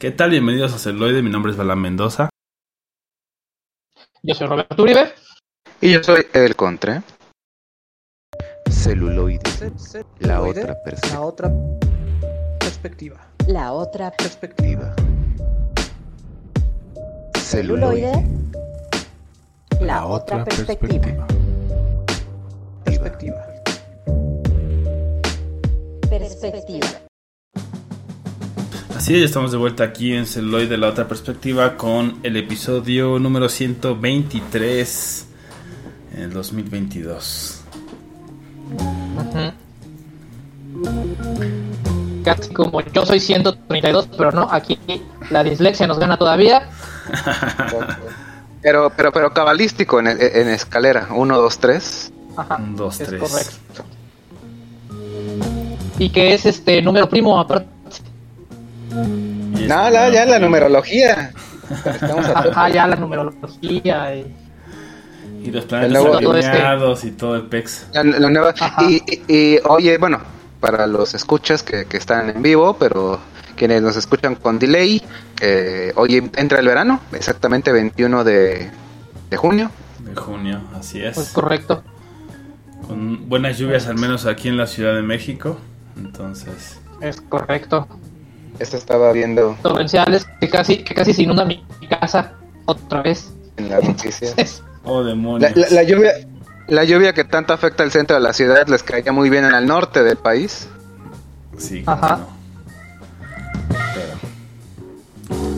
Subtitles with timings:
[0.00, 0.30] ¿Qué tal?
[0.30, 2.30] Bienvenidos a Celuloide, mi nombre es Balán Mendoza.
[4.22, 5.12] Yo soy Roberto Uribe.
[5.82, 7.02] Y yo soy El Contre.
[8.70, 9.40] Celuloide.
[10.20, 10.90] La Celuloide, otra perspectiva.
[11.06, 11.60] La otra
[12.56, 13.26] perspectiva.
[13.46, 14.96] La otra Perspectiva.
[17.36, 18.26] celuloide.
[19.82, 21.26] La otra perspectiva.
[22.86, 23.46] Perspectiva.
[26.08, 27.09] Perspectiva.
[29.00, 33.18] Así es, ya estamos de vuelta aquí en Celuloide, la otra perspectiva, con el episodio
[33.18, 35.26] número 123
[36.16, 37.62] en el 2022.
[42.22, 44.78] Casi como yo soy 132, pero no, aquí
[45.30, 46.68] la dislexia nos gana todavía.
[48.62, 51.08] Pero, pero, pero cabalístico en, en escalera.
[51.14, 52.12] 1, 2, 3.
[52.36, 53.18] Ajá, Un, dos, es tres.
[53.22, 53.84] correcto.
[55.98, 57.79] Y que es este número primo aparte.
[58.94, 61.32] No, la, ya la numerología.
[61.70, 62.48] Estamos a tope.
[62.50, 64.14] Ajá, ya la numerología.
[64.16, 64.36] Y...
[65.42, 67.86] Y los planetas nuevo- alineados y todo el pex.
[67.94, 68.82] La- la nueva- Ajá.
[68.90, 69.22] y, y-
[69.54, 70.20] y, oye, bueno,
[70.60, 73.18] para los escuchas que, que están en vivo, pero
[73.56, 75.02] quienes nos escuchan con delay,
[75.40, 78.70] eh, hoy entra el verano, exactamente 21 de,
[79.30, 79.70] de junio.
[80.00, 81.14] De junio, así es.
[81.14, 81.82] Pues correcto.
[82.86, 85.56] Con buenas lluvias, al menos aquí en la Ciudad de México.
[85.96, 87.86] Entonces, Es correcto.
[88.60, 92.34] Esto estaba viendo Torrenciales que casi, que casi se inunda mi casa
[92.66, 93.32] otra vez.
[93.56, 94.62] en las noticias.
[94.82, 95.56] Oh La, demonios.
[95.56, 96.12] la- la lluvia,
[96.68, 99.52] la lluvia que tanto afecta al centro de la ciudad les caía muy bien en
[99.54, 100.68] el norte del país.
[101.58, 102.16] Sí, Ajá.
[102.16, 102.28] no.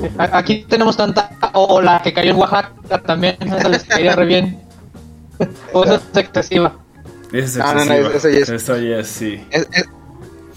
[0.02, 3.36] Pero, Aquí tenemos tanta ola que cayó en Oaxaca también.
[3.40, 4.60] Eso les caería re bien.
[5.72, 6.74] O eso es excesiva.
[7.32, 8.10] ese es No, no, no, excesivo.
[8.16, 9.46] eso ya es- Eso ya es, sí.
[9.50, 9.88] Es- es-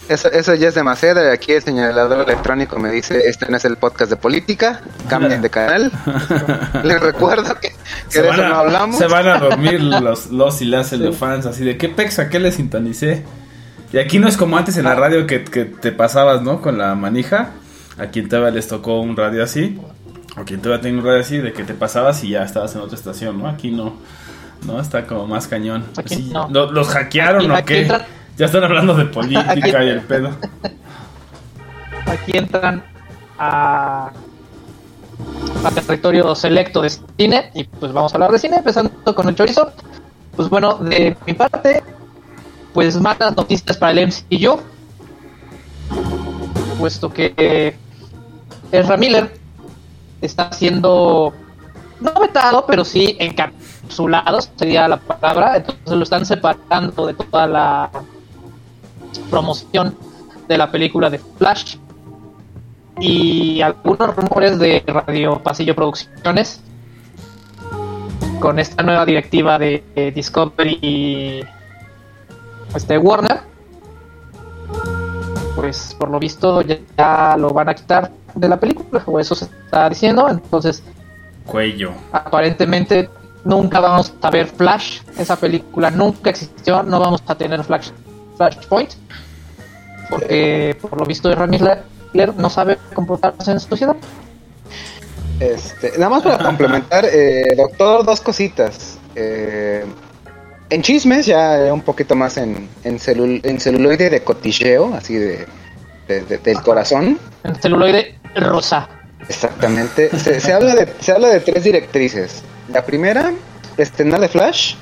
[0.09, 1.23] eso, eso ya es demasiado.
[1.23, 5.41] y Aquí el señalador electrónico me dice: Este no es el podcast de política, cambien
[5.41, 5.91] de canal.
[6.83, 7.73] Les recuerdo que,
[8.13, 8.97] de van, eso no a, hablamos.
[8.97, 12.39] se van a dormir los, los y las fans así de qué pex a qué
[12.39, 13.23] le sintonicé.
[13.93, 14.89] Y aquí no es como antes en Ah.
[14.89, 16.61] la radio que, que te pasabas, ¿no?
[16.61, 17.51] Con la manija.
[17.97, 19.79] A quien todavía les tocó un radio así.
[20.37, 22.81] O quien todavía tiene un radio así de que te pasabas y ya estabas en
[22.81, 23.47] otra estación, ¿no?
[23.47, 23.95] Aquí no.
[24.65, 25.85] No, está como más cañón.
[25.95, 26.49] Aquí Así, no.
[26.49, 27.97] ¿lo- ¿Los hackearon Aquí- o aquí qué?
[28.37, 30.31] Ya están hablando de política y el pedo.
[32.05, 32.83] Aquí entran
[33.37, 34.11] a,
[35.63, 37.51] a territorio selecto de cine.
[37.53, 39.71] Y pues vamos a hablar de cine, empezando con el chorizo.
[40.35, 41.81] Pues bueno, de mi parte,
[42.73, 44.59] pues malas noticias para el MCU.
[46.77, 47.77] Puesto que
[48.71, 49.31] Ezra Miller
[50.19, 51.33] está siendo
[52.01, 55.55] no vetado, pero sí encapsulado, sería la palabra.
[55.55, 57.89] Entonces lo están separando de toda la
[59.19, 59.95] promoción
[60.47, 61.77] de la película de Flash.
[62.99, 66.61] Y algunos rumores de Radio Pasillo Producciones
[68.39, 69.83] con esta nueva directiva de,
[70.13, 71.39] Discovery y
[72.75, 73.39] este Warner.
[75.55, 79.35] Pues por lo visto ya, ya lo van a quitar de la película, o eso
[79.35, 80.27] se está diciendo.
[80.29, 80.83] Entonces,
[81.45, 81.91] Cuello.
[82.11, 83.09] aparentemente
[83.43, 85.01] nunca vamos a ver Flash.
[85.17, 86.83] Esa película nunca existió.
[86.83, 87.89] No vamos a tener Flash,
[88.37, 88.91] Flashpoint.
[90.09, 93.95] Porque por lo visto de Miller no sabe comportarse en sociedad.
[95.39, 98.97] Este, nada más para complementar, eh, doctor, dos cositas.
[99.15, 99.83] Eh,
[100.69, 102.97] en chismes, ya un poquito más en, en,
[103.43, 105.45] en celuloide de cotilleo, así de,
[106.07, 107.19] de- de- del corazón.
[107.43, 108.87] En celuloide rosa.
[109.27, 110.09] Exactamente.
[110.17, 112.43] Se, se habla de, se habla de tres directrices.
[112.71, 113.33] La primera,
[113.77, 114.75] estrenar de Flash,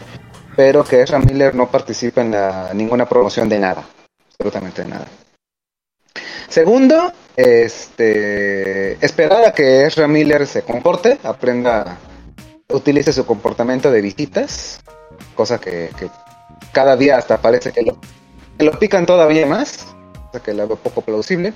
[0.56, 2.36] pero que Ezra Miller no participa en
[2.78, 3.84] ninguna promoción de nada.
[4.30, 5.06] Absolutamente nada.
[6.48, 11.98] Segundo, este, esperar a que Ezra Miller se comporte, aprenda,
[12.70, 14.80] utilice su comportamiento de visitas,
[15.36, 15.90] cosa que,
[16.72, 17.94] cada día hasta parece que
[18.60, 19.88] lo, pican todavía más,
[20.28, 21.54] cosa que la veo poco plausible.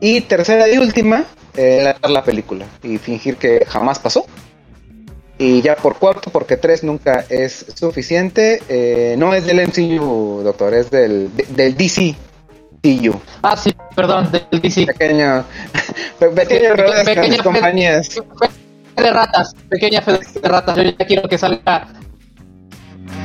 [0.00, 4.24] Y tercera y última, eh, la película y fingir que jamás pasó.
[5.42, 10.74] Y ya por cuarto, porque tres nunca es suficiente, eh, no es del MCU, doctor,
[10.74, 12.14] es del, de- del DC.
[12.82, 13.18] CU.
[13.42, 14.84] Ah, sí, perdón, del DC.
[14.86, 15.44] Pequeño,
[16.18, 18.08] pe- pequeño con Pequeña fe- compañías.
[18.96, 20.76] Fe de ratas, pequeña fe de ratas.
[20.76, 21.88] Yo ya quiero que salga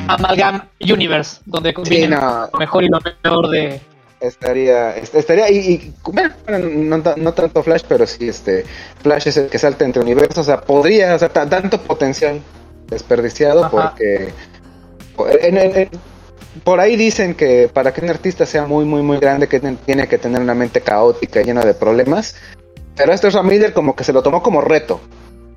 [0.07, 3.81] Amalgam Universe, donde Sí, no, lo mejor y lo peor de.
[4.19, 8.65] Estaría, est- estaría, y, y, bueno, no, ta- no tanto Flash, pero sí, este,
[9.01, 12.41] Flash es el que salta entre universos, o sea, podría, o sea, ta- tanto potencial
[12.87, 13.91] desperdiciado Ajá.
[13.95, 14.29] porque
[15.41, 15.89] en- en- en-
[16.63, 20.07] por ahí dicen que para que un artista sea muy, muy, muy grande, que tiene
[20.07, 22.35] que tener una mente caótica, llena de problemas.
[22.95, 25.01] Pero este Ezra Miller como que se lo tomó como reto.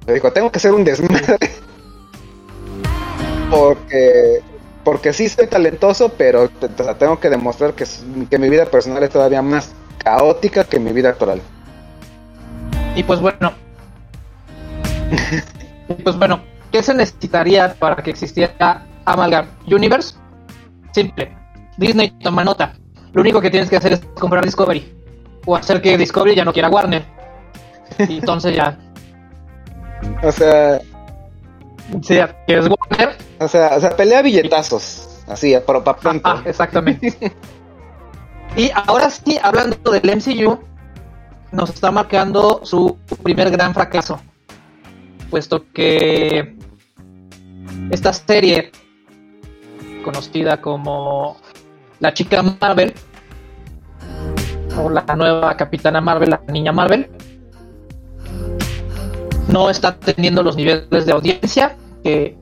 [0.08, 1.38] Le dijo, tengo que ser un desmadre.
[3.50, 4.40] porque,
[4.88, 7.84] porque sí soy talentoso, pero te- te- tengo que demostrar que,
[8.30, 11.42] que mi vida personal es todavía más caótica que mi vida actoral.
[12.96, 13.52] Y pues bueno.
[15.90, 16.40] y pues bueno,
[16.72, 20.14] ¿qué se necesitaría para que existiera Amalgam Universe?
[20.92, 21.36] Simple.
[21.76, 22.72] Disney toma nota.
[23.12, 24.90] Lo único que tienes que hacer es comprar Discovery.
[25.44, 27.04] O hacer que Discovery ya no quiera Warner.
[28.08, 28.78] Y entonces ya.
[30.22, 30.80] O sea,
[31.90, 33.16] Warner.
[33.40, 35.22] o sea, o sea pelea billetazos.
[35.26, 36.28] Así, pero para pronto.
[36.28, 37.14] Ah, exactamente.
[38.56, 40.58] y ahora sí, hablando del MCU,
[41.52, 44.20] nos está marcando su primer gran fracaso.
[45.30, 46.56] Puesto que
[47.90, 48.72] esta serie,
[50.02, 51.36] conocida como
[52.00, 52.94] La Chica Marvel,
[54.78, 57.10] o la nueva Capitana Marvel, la Niña Marvel,
[59.48, 62.36] no está teniendo los niveles de audiencia que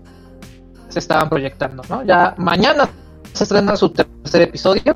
[0.89, 2.03] se estaban proyectando, ¿no?
[2.05, 2.89] Ya mañana
[3.33, 4.95] se estrena su tercer episodio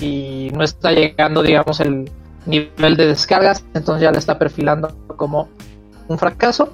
[0.00, 2.10] y no está llegando, digamos, el
[2.46, 5.48] nivel de descargas, entonces ya le está perfilando como
[6.08, 6.72] un fracaso,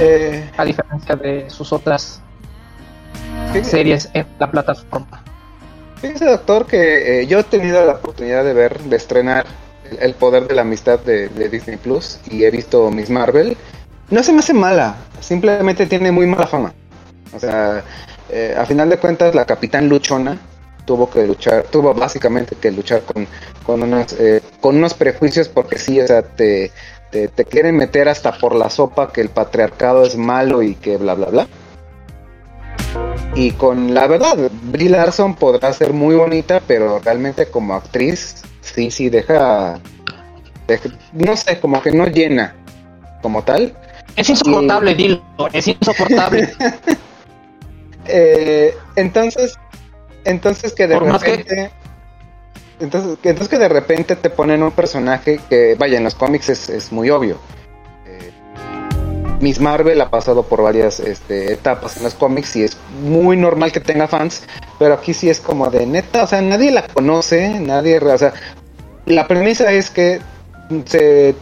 [0.00, 2.20] Eh, a diferencia de sus otras
[3.52, 5.22] fíjese- series en la plataforma.
[6.00, 9.46] Fíjese, doctor, que eh, yo he tenido la oportunidad de ver, de estrenar
[10.00, 13.56] El, Poder de la Amistad de, Disney Plus y he visto Miss Marvel.
[14.10, 16.74] No se me hace mala, simplemente tiene muy mala fama.
[17.34, 17.82] O sea,
[18.30, 20.38] eh, a final de cuentas, la Capitán Luchona
[20.84, 23.26] tuvo que luchar, tuvo básicamente que luchar con,
[23.64, 26.70] con, unos, eh, con unos prejuicios porque sí, o sea, te,
[27.10, 30.96] te, te quieren meter hasta por la sopa que el patriarcado es malo y que
[30.98, 31.46] bla, bla, bla.
[33.34, 38.42] Y con la verdad, Brie Larson podrá ser muy bonita, pero realmente como actriz,
[38.74, 39.78] sí, sí, deja,
[40.66, 42.54] deja- no sé, como que no llena
[43.22, 43.74] como tal.
[44.16, 45.22] Es insoportable, dilo,
[45.52, 46.52] es insoportable.
[48.06, 49.54] Eh, entonces,
[50.24, 51.70] entonces que de Por más que- repente,
[52.78, 56.50] entonces, que- entonces que de repente te ponen un personaje que, vaya, en los cómics
[56.50, 57.38] es, es muy obvio.
[58.06, 58.30] Eh,
[59.40, 63.72] Miss Marvel ha pasado por varias este, etapas en los cómics y es muy normal
[63.72, 64.42] que tenga fans,
[64.78, 68.34] pero aquí sí es como de neta, o sea, nadie la conoce, nadie, o sea,
[69.06, 70.20] la premisa es que
[70.86, 71.34] se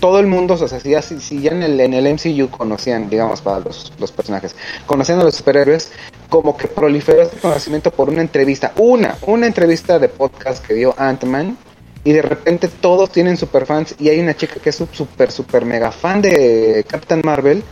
[0.00, 3.60] todo el mundo, o sea, si ya, si- ya en, el, MCU conocían, digamos, para
[3.60, 4.54] los, personajes,
[4.86, 5.90] conocían a los superhéroes,
[6.28, 10.94] como que proliferó este conocimiento por una entrevista, una, una entrevista de podcast que dio
[10.96, 11.56] Ant-Man,
[12.04, 15.90] y de repente todos tienen superfans, y hay una chica que es super, super mega
[15.90, 17.62] fan de Captain Marvel,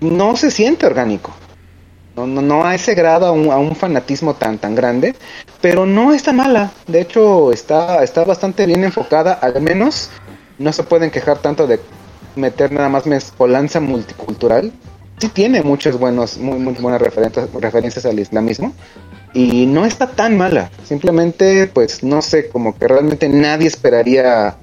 [0.00, 1.34] no se siente orgánico.
[2.16, 5.14] No, no, no a ese grado, a un, a un fanatismo tan, tan grande,
[5.60, 6.72] pero no está mala.
[6.86, 10.10] De hecho, está, está bastante bien enfocada, al menos
[10.58, 11.80] no se pueden quejar tanto de
[12.36, 14.72] meter nada más mezcolanza multicultural.
[15.18, 18.72] Sí tiene muchos buenos, muy, muy buenas referencias, referencias al islamismo.
[19.32, 20.70] Y no está tan mala.
[20.84, 24.56] Simplemente, pues, no sé, como que realmente nadie esperaría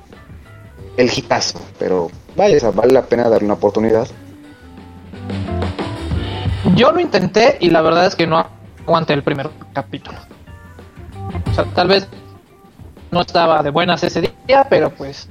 [0.96, 1.60] el hitazo.
[1.78, 4.08] Pero vaya, vale la pena darle una oportunidad.
[6.76, 8.46] Yo lo intenté y la verdad es que no
[8.86, 10.18] aguanté el primer capítulo.
[11.50, 12.08] O sea, tal vez
[13.12, 15.28] no estaba de buenas ese día, pero pues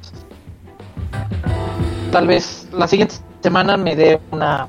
[2.13, 4.69] tal vez la siguiente semana me dé una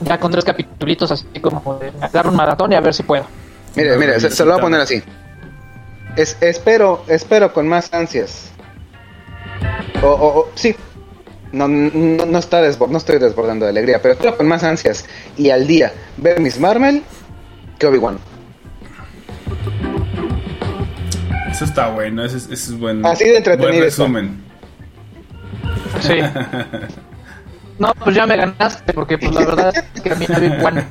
[0.00, 3.24] ya con tres capítulos así como de dar un maratón y a ver si puedo.
[3.74, 5.02] Mire, mire, se, se lo voy a poner así.
[6.16, 8.50] Es, espero, espero con más ansias.
[10.02, 10.76] O, o- o- sí.
[11.52, 15.04] No, no, no está no estoy desbordando de alegría, pero espero con más ansias
[15.36, 17.02] y al día ver Miss Marvel
[17.78, 18.18] que Obi-Wan.
[21.50, 24.42] Eso está bueno, ese, es- ese es buen, Así de entretenido buen resumen.
[26.00, 26.18] Sí.
[27.78, 30.86] No, pues ya me ganaste porque pues la verdad es que a mí me igual.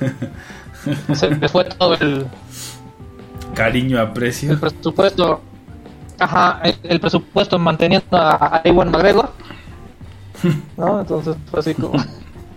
[1.14, 2.26] Se me fue todo el,
[3.54, 4.60] Cariño, el aprecio.
[4.60, 5.40] presupuesto.
[6.18, 9.32] Ajá, el, el presupuesto manteniendo a, Ewan McGregor.
[10.76, 11.00] ¿No?
[11.00, 11.92] Entonces fue así como.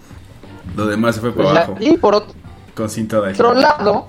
[0.76, 1.76] Lo demás se fue la- abajo.
[1.80, 2.34] y por otro,
[2.76, 4.08] Con cinta de otro lado,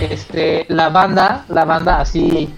[0.00, 2.52] este, la banda, la banda así.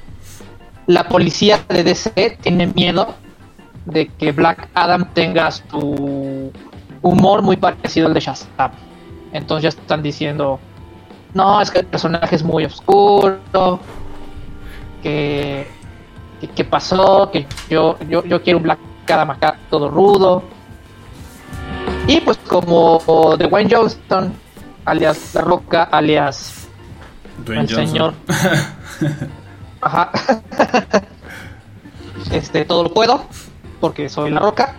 [0.87, 3.15] La policía de DC tiene miedo
[3.87, 6.53] de que Black Adam tenga su
[7.03, 8.71] humor muy parecido al de Shazam.
[9.33, 10.59] Entonces ya están diciendo,
[11.35, 13.81] no, es que el personaje es muy oscuro,
[15.03, 15.67] que,
[16.41, 18.79] que, que pasó, que yo, yo, yo quiero un Black
[19.15, 20.43] Adam acá todo rudo.
[22.07, 23.01] Y pues como
[23.39, 24.33] Dwayne Johnston,
[24.85, 26.69] alias La Roca, alias
[27.45, 27.87] Dwayne el Johnson.
[27.87, 28.15] señor.
[29.81, 30.11] Ajá.
[32.31, 33.25] este, todo lo puedo,
[33.81, 34.75] porque soy la roca,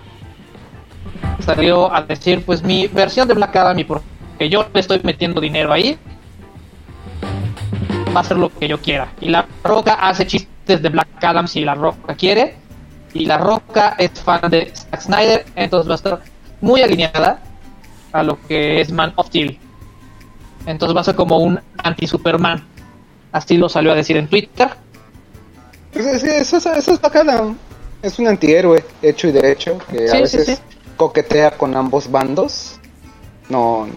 [1.40, 5.40] salió a decir, pues mi versión de Black Adam y porque yo le estoy metiendo
[5.40, 5.98] dinero ahí,
[8.16, 9.10] va a hacer lo que yo quiera.
[9.22, 12.58] Y la roca hace chistes de Black Adam si la roca quiere,
[13.14, 16.22] y la roca es fan de Zack Snyder, entonces va a estar
[16.62, 17.40] muy alineada
[18.12, 19.60] a lo que es Man of Steel.
[20.66, 22.64] Entonces va a ser como un anti-Superman.
[23.32, 24.70] Así lo salió a decir en Twitter.
[25.94, 27.56] Pues, sí, eso, eso, eso es bacana.
[28.02, 30.78] Es un antihéroe hecho y derecho que a Sí, sí, veces sí.
[30.98, 32.80] coquetea con ambos bandos.
[33.50, 33.88] No,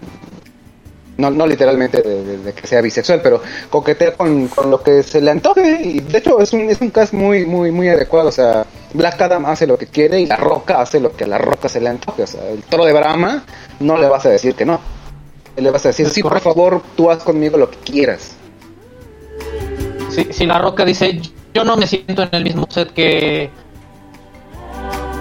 [1.21, 5.03] no, no literalmente de, de- de que sea bisexual, pero coquetea con, con lo que
[5.03, 5.79] se le antoje.
[5.83, 8.29] Y de hecho es un, es un cast muy, muy, muy adecuado.
[8.29, 11.27] O sea, Black Adam hace lo que quiere y la roca hace lo que a
[11.27, 12.23] la roca se le antoje.
[12.23, 13.45] O sea, el toro de Brahma
[13.79, 14.79] no le vas a decir que no.
[15.57, 18.31] Le vas a decir, sí, por favor, tú haz conmigo lo que quieras.
[20.09, 21.21] Si, si la roca dice,
[21.53, 23.49] yo no me siento en el mismo set que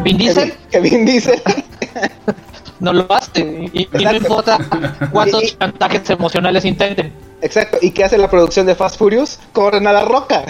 [0.02, 1.40] Vin Diesel, Que Vin Diesel.
[2.80, 3.40] no lo hace.
[3.72, 4.58] Y, y no importa
[5.12, 7.12] cuántos Y- chantajes emocionales intenten.
[7.42, 9.38] Exacto, ¿y qué hace la producción de Fast Furious?
[9.52, 10.44] Corren a la roca.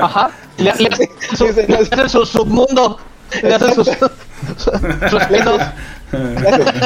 [0.00, 0.30] Ajá.
[0.58, 2.98] Le, le hacen su, le hacen su submundo.
[3.42, 3.88] Le hacen sus,
[5.10, 5.64] sus spin-offs.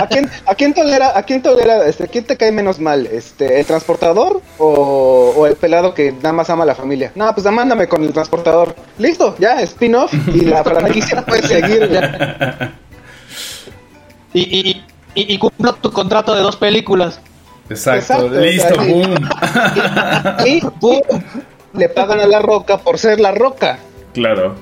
[0.01, 3.07] ¿A quién, a quién tolera, a quién tolera, este, quién te cae menos mal?
[3.07, 7.13] Este, ¿El transportador o, o el pelado que nada más ama a la familia?
[7.15, 8.75] No, pues mándame con el transportador.
[8.99, 11.89] Listo, ya, spin-off y la franquicia puede seguir.
[11.91, 12.73] ya.
[14.33, 14.85] Y, y,
[15.15, 17.21] y, y cumplo tu contrato de dos películas.
[17.69, 19.15] Exacto, Exacto, listo, o sea, boom.
[20.47, 23.79] Y, y le pagan a la roca por ser la roca.
[24.13, 24.55] claro.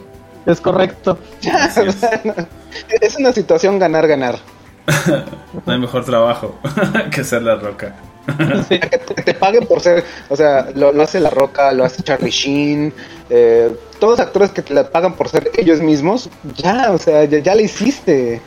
[0.47, 1.19] Es correcto.
[1.43, 1.99] Es.
[3.01, 4.39] Es una situación ganar-ganar.
[5.67, 6.59] No hay mejor trabajo
[7.11, 7.95] que ser la roca.
[8.69, 8.79] Sí.
[8.79, 11.85] que te, que te paguen por ser, o sea, lo, lo hace La Roca, lo
[11.85, 12.93] hace Charlie Sheen,
[13.29, 17.25] eh, todos los actores que te la pagan por ser ellos mismos, ya, o sea,
[17.25, 18.41] ya, ya le hiciste.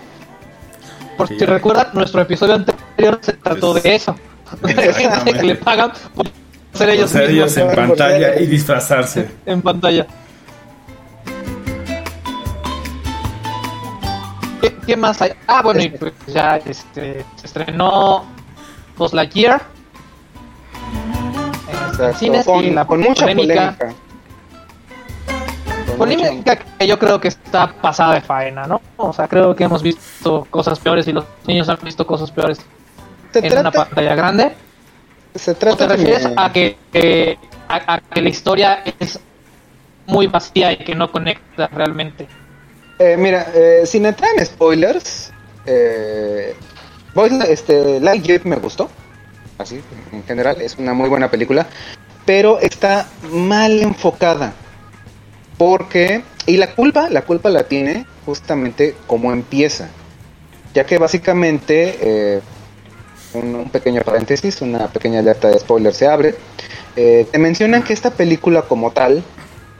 [1.17, 4.15] Por Sí, si recuerdan, nuestro episodio anterior se trató de eso.
[4.61, 4.75] De
[5.33, 6.33] que le pagan por ser
[6.73, 9.29] Por ellos ser mismos ellos en pantalla y disfrazarse.
[9.45, 10.07] en pantalla.
[14.61, 15.33] ¿Qué, qué más hay?
[15.47, 18.25] Ah, bueno, y pues ya este, se estrenó
[18.97, 19.61] Buzz Lightyear.
[21.67, 24.02] Exacto, cines con, y la con mucha polémica, polémica.
[25.97, 28.81] Polémica que yo creo que está pasada de faena, ¿no?
[28.97, 32.59] O sea, creo que hemos visto cosas peores y los niños han visto cosas peores
[33.33, 34.51] en una trata, pantalla grande.
[35.35, 39.19] se ¿O trata te refieres de- a que, a, a que la historia es
[40.05, 42.27] muy vacía y que no conecta realmente?
[42.99, 45.31] Eh, mira, eh, sin entrar en spoilers,
[45.65, 46.55] eh,
[47.49, 48.89] este, Lightyear me gustó,
[49.57, 49.81] así,
[50.11, 51.65] en general, es una muy buena película,
[52.25, 54.53] pero está mal enfocada,
[55.65, 59.87] porque, y la culpa, la culpa la tiene justamente como empieza,
[60.73, 62.41] ya que básicamente, eh,
[63.33, 66.35] un, un pequeño paréntesis, una pequeña alerta de spoiler se abre,
[66.97, 69.23] eh, te mencionan que esta película como tal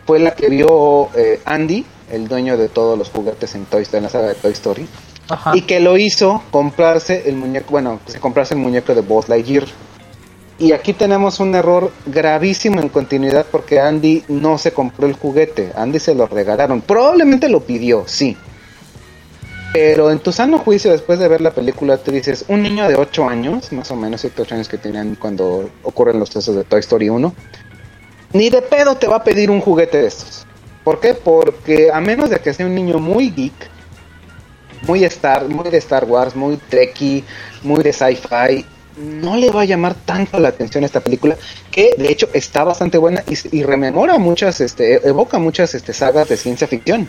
[0.07, 4.03] fue la que vio eh, Andy, el dueño de todos los juguetes en, Toy, en
[4.03, 4.87] la saga de Toy Story,
[5.27, 5.51] Ajá.
[5.53, 9.65] y que lo hizo comprarse el muñeco, bueno, pues, comprarse el muñeco de Buzz Lightyear.
[10.63, 15.73] Y aquí tenemos un error gravísimo en continuidad porque Andy no se compró el juguete,
[15.75, 16.79] Andy se lo regalaron.
[16.79, 18.37] Probablemente lo pidió, sí.
[19.73, 22.95] Pero en tu sano juicio, después de ver la película, te dices, un niño de
[22.95, 26.63] 8 años, más o menos 7, 8 años que tenían cuando ocurren los sucesos de
[26.63, 27.35] Toy Story 1,
[28.31, 30.45] ni de pedo te va a pedir un juguete de estos.
[30.85, 31.13] ¿Por qué?
[31.13, 33.69] Porque a menos de que sea un niño muy geek,
[34.87, 37.25] muy Star, muy de Star Wars, muy trekkie,
[37.63, 38.65] muy de sci-fi,
[38.97, 41.35] no le va a llamar tanto la atención esta película,
[41.71, 46.37] que de hecho está bastante buena y, rememora muchas, este, evoca muchas este, sagas de
[46.37, 47.07] ciencia ficción.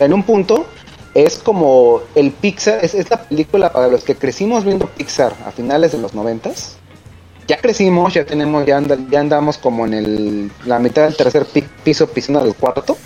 [0.00, 0.66] En un punto
[1.14, 5.52] es como el Pixar, es, es la película para los que crecimos viendo Pixar a
[5.52, 6.76] finales de los noventas.
[7.46, 11.44] Ya crecimos, ya tenemos, ya, anda- ya andamos como en el, la mitad del tercer
[11.44, 12.96] pi- piso, pisando del cuarto.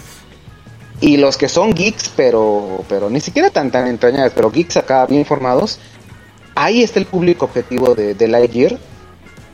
[1.00, 5.06] Y los que son geeks, pero, pero ni siquiera tan, tan entrañables, pero geeks acá
[5.06, 5.78] bien formados,
[6.58, 8.78] ahí está el público objetivo de, de Lightyear.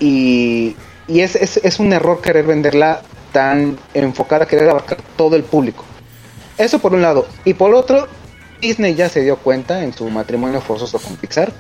[0.01, 0.75] Y,
[1.07, 5.85] y es, es, un error querer venderla tan enfocada, querer abarcar todo el público.
[6.57, 7.27] Eso por un lado.
[7.45, 8.09] Y por otro,
[8.61, 11.53] Disney ya se dio cuenta en su matrimonio forzoso con Pixar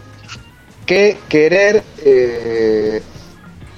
[0.87, 3.03] que querer eh,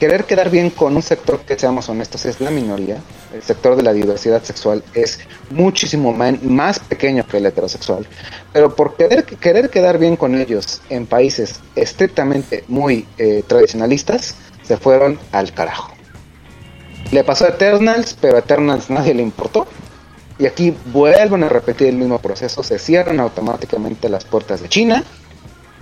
[0.00, 2.98] querer quedar bien con un sector que seamos honestos es la minoría.
[3.36, 5.18] El sector de la diversidad sexual es
[5.50, 8.06] muchísimo más pequeño que el heterosexual.
[8.54, 9.26] Pero por querer,
[9.68, 15.92] quedar bien con ellos en países estrictamente muy eh, tradicionalistas, se fueron al carajo.
[17.12, 19.66] Le pasó a Eternals, pero a Eternals nadie le importó.
[20.38, 25.04] Y aquí vuelven a repetir el mismo proceso, se cierran automáticamente las puertas de China,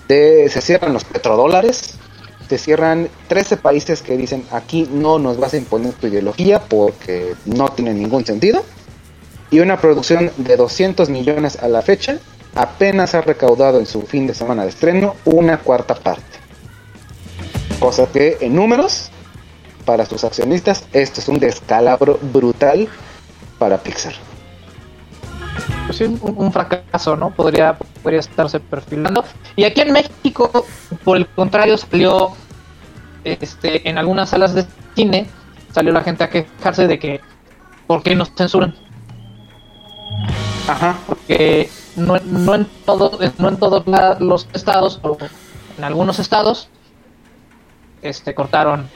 [0.08, 1.99] se cierran los petrodólares,
[2.49, 7.35] se cierran 13 países que dicen aquí no nos vas a imponer tu ideología porque
[7.45, 8.65] no tiene ningún sentido.
[9.51, 12.19] Y una producción de 200 millones a la fecha
[12.55, 16.23] apenas ha recaudado en su fin de semana de estreno una cuarta parte.
[17.79, 19.11] Cosa que en números,
[19.85, 22.89] para sus accionistas, esto es un descalabro brutal
[23.59, 24.15] para Pixar.
[25.87, 27.30] Pues un, un fracaso, ¿no?
[27.30, 29.25] Podría, podría estarse perfilando.
[29.56, 30.66] Y aquí en México,
[31.04, 32.32] por el contrario, salió
[33.25, 35.26] este, en algunas salas de cine,
[35.73, 37.20] salió la gente a quejarse de que,
[37.87, 38.75] ¿por qué nos censuran?
[40.68, 40.99] Ajá.
[41.06, 43.84] Porque no, no en todo, no en todos
[44.20, 45.16] los estados, o
[45.78, 46.68] en algunos estados,
[48.02, 48.88] este, cortaron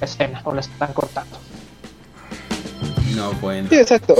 [0.00, 1.38] la escena, o la están cortando.
[3.14, 3.68] No, bueno.
[3.70, 4.14] Sí, exacto.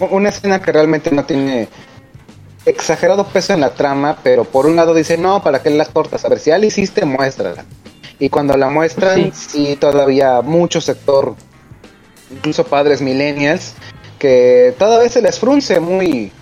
[0.00, 1.68] Una escena que realmente no tiene
[2.64, 6.24] exagerado peso en la trama, pero por un lado dice, no, ¿para qué la cortas?
[6.24, 7.64] A ver, si ya la hiciste, muéstrala.
[8.18, 11.34] Y cuando la muestran, sí, todavía mucho sector,
[12.30, 13.74] incluso padres millennials,
[14.18, 16.32] que todavía se les frunce muy,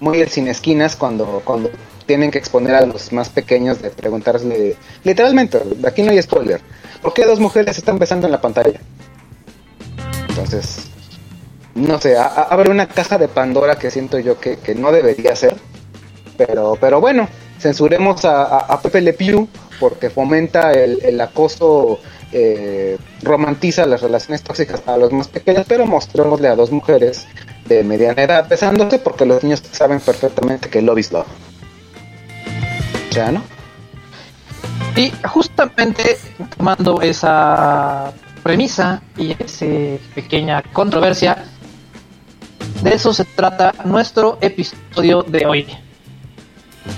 [0.00, 1.70] muy el sin esquinas cuando, cuando
[2.06, 6.60] tienen que exponer a los más pequeños de preguntarle, literalmente, aquí no hay spoiler,
[7.02, 8.80] ¿por qué dos mujeres están besando en la pantalla?
[10.28, 10.86] Entonces,
[11.74, 15.34] no sé, a- abre una caja de Pandora que siento yo que, que no debería
[15.36, 15.56] ser.
[16.36, 17.28] Pero, pero bueno,
[17.58, 19.48] censuremos a, a- a Pepe Le Pew
[19.80, 21.98] porque fomenta el, el acoso,
[22.32, 27.26] eh, romantiza las relaciones tóxicas a los más pequeños, pero mostrémosle a dos mujeres
[27.66, 31.26] de mediana edad besándose porque los niños saben perfectamente que love is love.
[33.10, 33.42] ¿Ya no?
[34.96, 36.18] Y justamente
[36.56, 38.12] tomando esa
[38.42, 39.66] premisa y esa
[40.14, 41.44] pequeña controversia,
[42.84, 45.66] de eso se trata nuestro episodio de hoy.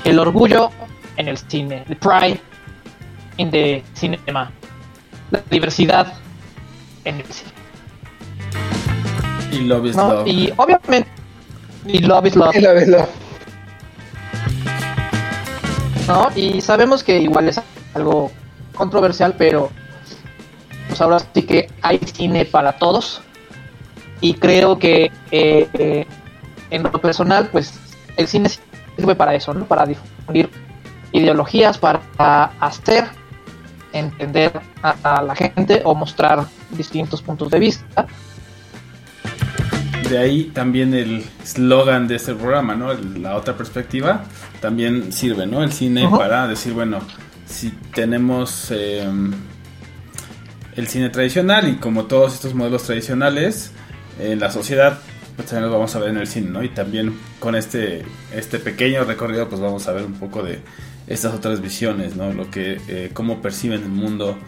[0.02, 0.70] El orgullo
[1.16, 2.40] en el cine, the pride
[3.36, 4.50] in the cinema,
[5.30, 6.12] la diversidad
[7.04, 7.52] en el cine.
[9.52, 10.12] Y Love is ¿no?
[10.12, 10.26] Love.
[10.26, 11.08] Y obviamente,
[11.86, 12.56] y love is love.
[12.56, 13.08] Y love is love.
[16.08, 16.30] ¿no?
[16.34, 17.60] Y sabemos que igual es
[17.94, 18.32] algo
[18.74, 19.70] controversial, pero
[20.88, 23.22] pues ahora sí que hay cine para todos.
[24.26, 26.04] Y creo que eh,
[26.70, 27.74] en lo personal, pues
[28.16, 29.66] el cine sirve para eso, ¿no?
[29.66, 30.50] Para difundir
[31.12, 32.00] ideologías, para
[32.58, 33.04] hacer
[33.92, 34.50] entender
[34.82, 38.08] a, la gente o mostrar distintos puntos de vista.
[40.10, 42.94] De ahí también el slogan de este programa, ¿no?
[42.94, 44.24] La otra perspectiva
[44.60, 45.62] también sirve, ¿no?
[45.62, 46.98] El cine para decir, bueno,
[47.46, 49.08] si tenemos eh,
[50.74, 53.72] el cine tradicional y como todos estos modelos tradicionales
[54.18, 54.98] en la sociedad,
[55.36, 56.62] pues también los vamos a ver en el cine, ¿no?
[56.62, 60.60] Y también con este, este pequeño recorrido, pues vamos a ver un poco de
[61.06, 62.32] estas otras visiones, ¿no?
[62.32, 64.38] Lo que, eh, cómo perciben el mundo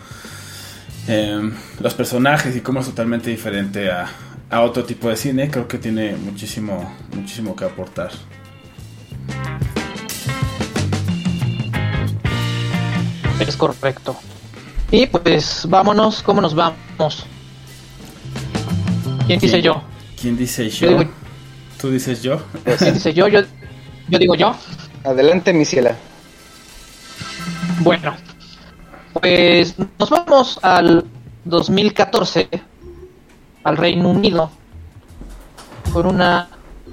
[1.07, 1.51] eh,
[1.81, 4.11] los personajes y cómo es totalmente diferente a,
[4.51, 8.11] a otro tipo de cine, creo que tiene muchísimo, muchísimo que aportar.
[13.41, 14.17] Es correcto.
[14.91, 17.27] Y pues vámonos, ¿cómo nos vamos?
[19.29, 19.83] ¿Quién dice yo?
[20.21, 20.99] ¿Quién dice Yo yo?
[20.99, 21.11] digo-
[21.81, 22.43] ¿Tú dices yo?
[22.79, 23.29] ¿Quién dice yo?
[23.29, 23.41] Yo,
[24.09, 24.53] yo digo yo.
[25.05, 25.95] Adelante, mi ciela.
[27.81, 28.15] Bueno,
[29.13, 31.05] pues nos vamos al
[31.45, 32.49] 2014,
[33.65, 34.51] al Reino Unido,
[35.93, 36.49] con una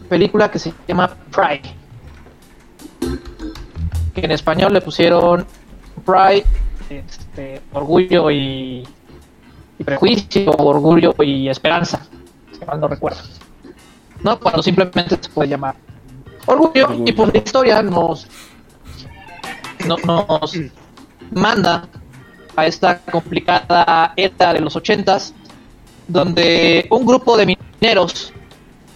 [0.08, 1.74] película que se llama Pride.
[4.13, 5.45] Que en español le pusieron
[6.06, 6.45] Pride,
[6.89, 8.88] este, orgullo y,
[9.80, 12.06] y prejuicio, orgullo y esperanza,
[12.65, 13.19] mal no recuerdo.
[14.23, 14.39] ¿No?
[14.39, 15.75] Cuando simplemente se puede llamar
[16.47, 17.04] orgullo, Orgullo.
[17.08, 18.28] y por la historia nos
[19.88, 20.58] no- nos
[21.32, 21.88] manda
[22.56, 25.34] a esta complicada era de los ochentas
[26.08, 28.32] donde un grupo de mineros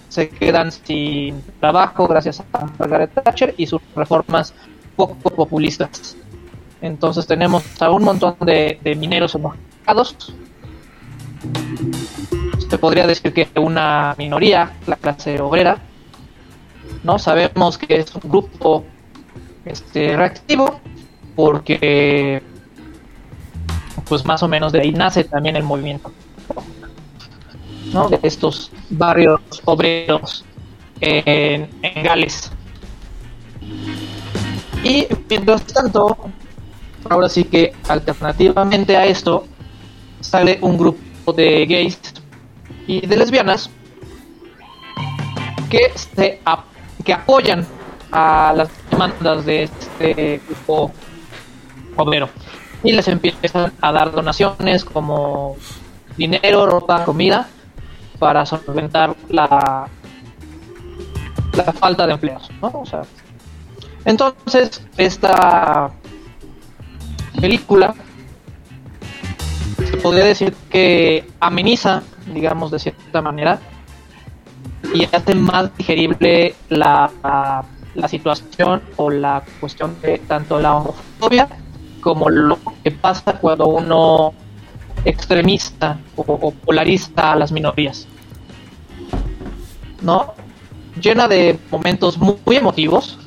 [0.08, 4.54] se quedan sin trabajo gracias a Margaret Thatcher y sus reformas
[4.96, 6.16] poco populistas.
[6.82, 10.34] Entonces tenemos a un montón de, de mineros enojados.
[12.80, 15.80] Podría decir que una minoría, la clase obrera,
[17.04, 18.86] no sabemos que es un grupo
[19.66, 20.80] este reactivo
[21.36, 22.42] porque
[24.08, 26.12] pues más o menos de ahí nace también el movimiento
[27.94, 28.10] ¿no?
[28.10, 30.44] de estos barrios obreros
[31.02, 31.70] en
[32.04, 32.52] Gales
[34.84, 36.18] y mientras tanto
[37.10, 39.46] ahora sí que alternativamente a esto
[40.22, 42.00] sale un grupo de gays
[42.90, 43.70] y de lesbianas
[45.70, 46.40] que se
[47.06, 47.64] que apoyan
[48.12, 50.92] a las demandas de este grupo
[51.96, 52.30] obrero.
[52.84, 55.56] Y les empiezan a dar donaciones como
[56.18, 57.48] dinero, ropa, comida
[58.18, 59.88] para solventar la
[61.54, 62.50] la falta de empleos,
[64.06, 65.92] entonces esta
[67.40, 67.94] película
[70.02, 73.60] podría decir que ameniza, digamos de cierta manera,
[74.94, 77.12] y hace más digerible la,
[77.96, 81.48] la, situación o la cuestión de tanto la homofobia
[82.02, 84.34] como lo que pasa cuando uno
[85.06, 88.08] extremista o, o polariza a las minorías.
[90.02, 90.34] ¿No?
[91.02, 93.20] Llena de momentos muy, muy emotivos,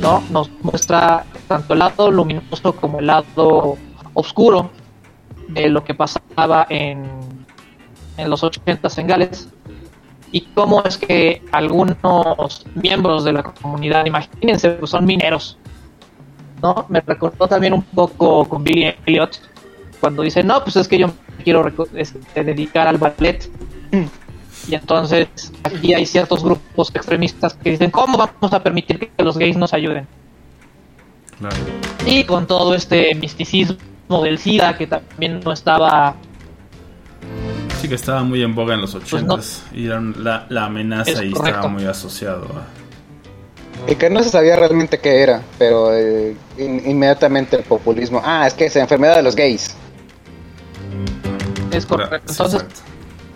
[0.00, 0.22] ¿no?
[0.30, 3.76] Nos muestra tanto el lado luminoso como el lado
[4.14, 4.70] oscuro
[5.48, 7.04] de lo que pasaba en,
[8.16, 9.48] en los 80 en Gales
[10.32, 15.58] y cómo es que algunos miembros de la comunidad, imagínense, pues son mineros,
[16.62, 16.86] ¿no?
[16.88, 19.40] Me recordó también un poco con Billy Elliot
[20.00, 23.50] cuando dice, no, pues es que yo me quiero este, dedicar al ballet.
[24.68, 29.38] Y entonces aquí hay ciertos grupos extremistas que dicen, ¿cómo vamos a permitir que los
[29.38, 30.06] gays nos ayuden?
[31.38, 31.56] Claro.
[32.04, 33.76] Y con todo este misticismo
[34.08, 36.14] del SIDA que también no estaba
[37.80, 39.34] Sí que estaba muy en boga en los Pues no.
[39.34, 41.58] ochentas y era la, la amenaza Es y correcto.
[41.58, 43.90] estaba muy asociado a...
[43.90, 48.22] Y que no se sabía realmente qué era, pero eh, in- inmediatamente el populismo.
[48.24, 49.76] Ah, es que es la enfermedad de los gays.
[51.70, 52.16] es correcto.
[52.30, 52.80] Entonces, exacto.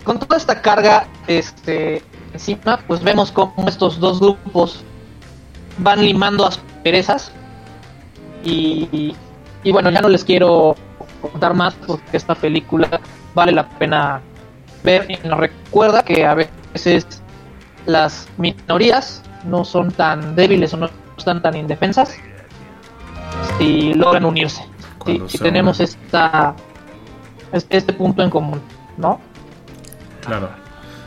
[0.03, 2.01] con toda esta carga este
[2.33, 4.83] encima, pues vemos cómo estos dos grupos
[5.77, 7.31] van limando asperezas
[8.43, 9.13] y,
[9.63, 10.75] y bueno, ya no les quiero
[11.21, 12.99] contar más porque esta película
[13.35, 14.21] vale la pena
[14.83, 17.05] ver y nos recuerda que a veces
[17.85, 22.15] las minorías no son tan débiles o no están tan indefensas
[23.57, 24.63] si logran unirse.
[25.27, 25.89] Si, tenemos unen.
[25.89, 26.55] esta
[27.51, 28.61] este, este punto en común,
[28.97, 29.19] ¿no?
[30.25, 30.49] Claro.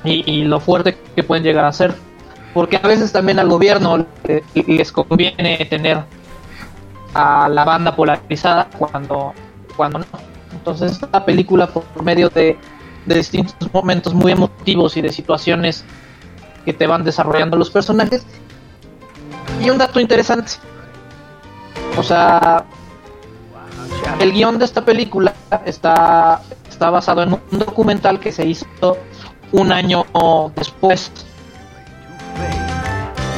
[0.03, 1.95] y, y lo fuerte que pueden llegar a ser.
[2.53, 6.03] Porque a veces también al gobierno le- les conviene tener
[7.14, 9.33] a la banda polarizada cuando,
[9.77, 10.07] cuando no.
[10.53, 12.59] Entonces esta película por medio de,
[13.07, 15.85] de distintos momentos muy emotivos y de situaciones
[16.64, 18.27] que te van desarrollando los personajes.
[19.61, 20.53] Y un dato interesante.
[21.96, 22.64] O sea,
[24.20, 28.98] el guion de esta película está, está basado en un documental que se hizo
[29.53, 30.05] un año
[30.57, 31.12] después.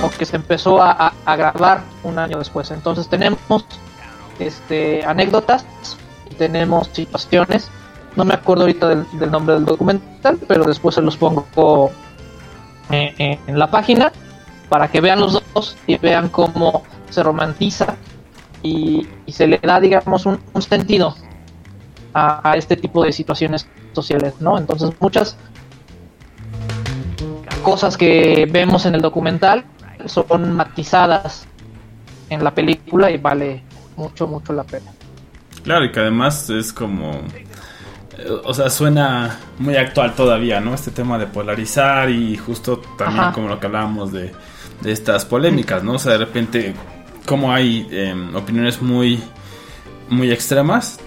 [0.02, 2.70] O que se empezó a, a- a grabar un año después.
[2.70, 3.38] Entonces tenemos
[4.38, 5.64] este anécdotas
[6.38, 7.70] tenemos situaciones.
[8.14, 11.90] No me acuerdo ahorita del, nombre del documental, pero después se los pongo
[12.90, 14.12] eh, en la página
[14.68, 17.96] para que vean los dos y vean cómo se romantiza
[18.62, 21.14] y, y se le da, digamos, un, un sentido
[22.12, 24.58] a, a este tipo de situaciones sociales, ¿no?
[24.58, 25.36] Entonces muchas
[27.62, 29.64] cosas que vemos en el documental
[30.08, 31.46] son matizadas
[32.28, 33.62] en la película y vale
[33.96, 34.92] mucho, mucho la pena.
[35.62, 37.12] Claro, y que además es como...
[38.18, 40.74] eh, O sea, suena muy actual todavía, ¿no?
[40.74, 43.32] Este tema de polarizar y justo también Ajá.
[43.32, 44.32] como lo que hablábamos de,
[44.80, 45.94] de estas polémicas, ¿no?
[45.94, 46.74] O sea, de repente,
[47.26, 49.22] como hay em, opiniones muy,
[50.08, 50.98] muy extremas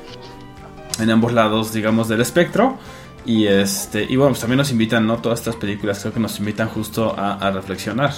[0.99, 2.77] en ambos lados, digamos, del espectro.
[3.25, 5.17] Y este y bueno, pues también nos invitan, ¿no?
[5.17, 8.13] Todas estas películas creo que nos invitan justo a, a reflexionar,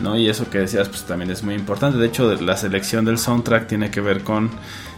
[0.00, 0.16] ¿no?
[0.16, 1.98] Y eso que decías, pues también es muy importante.
[1.98, 4.50] De hecho, la selección del soundtrack tiene que ver con,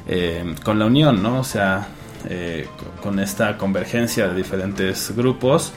[0.07, 1.41] eh, con la unión, ¿no?
[1.41, 1.89] O sea,
[2.29, 2.69] eh,
[3.03, 5.73] con- esta convergencia de diferentes grupos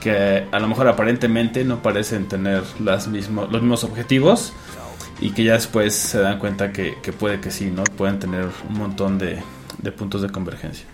[0.00, 4.52] que a lo mejor aparentemente no parecen tener las mismos, los mismos objetivos
[5.20, 7.84] y que ya después se dan cuenta que, que puede que sí, ¿no?
[7.84, 9.42] Pueden tener un montón de,
[9.82, 10.86] de puntos de convergencia.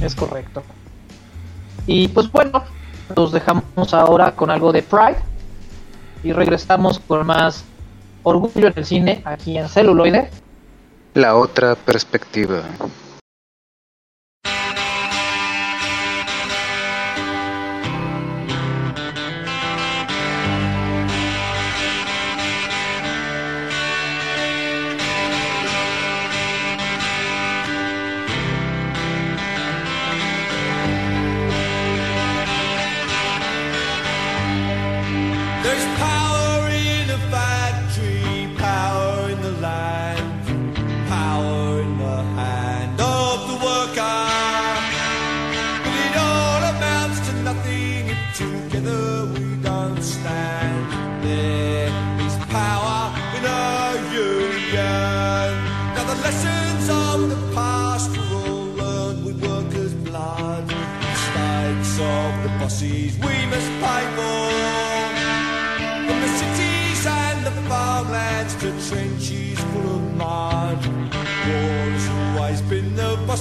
[0.00, 0.62] Es correcto.
[1.86, 2.62] Y pues bueno,
[3.16, 5.18] los dejamos ahora con algo de Pride
[6.22, 7.64] y regresamos con más
[8.22, 10.30] orgullo en el cine aquí en celuloide.
[11.14, 12.62] La otra perspectiva.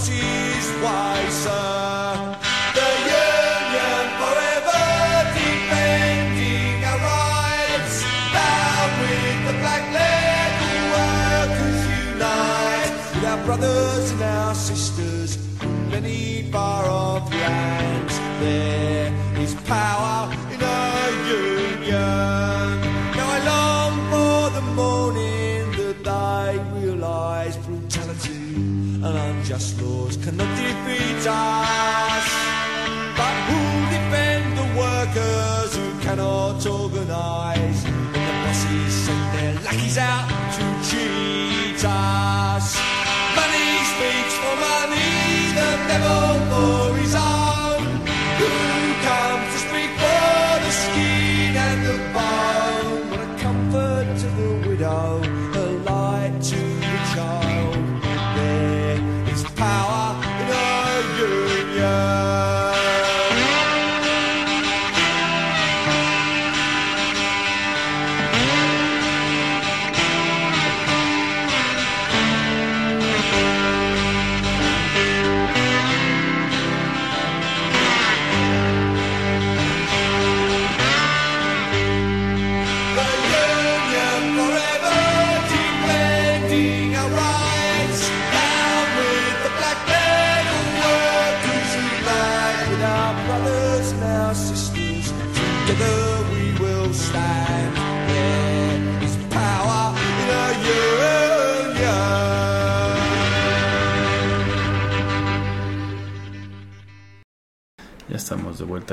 [0.09, 1.90] Been the
[31.23, 31.50] time.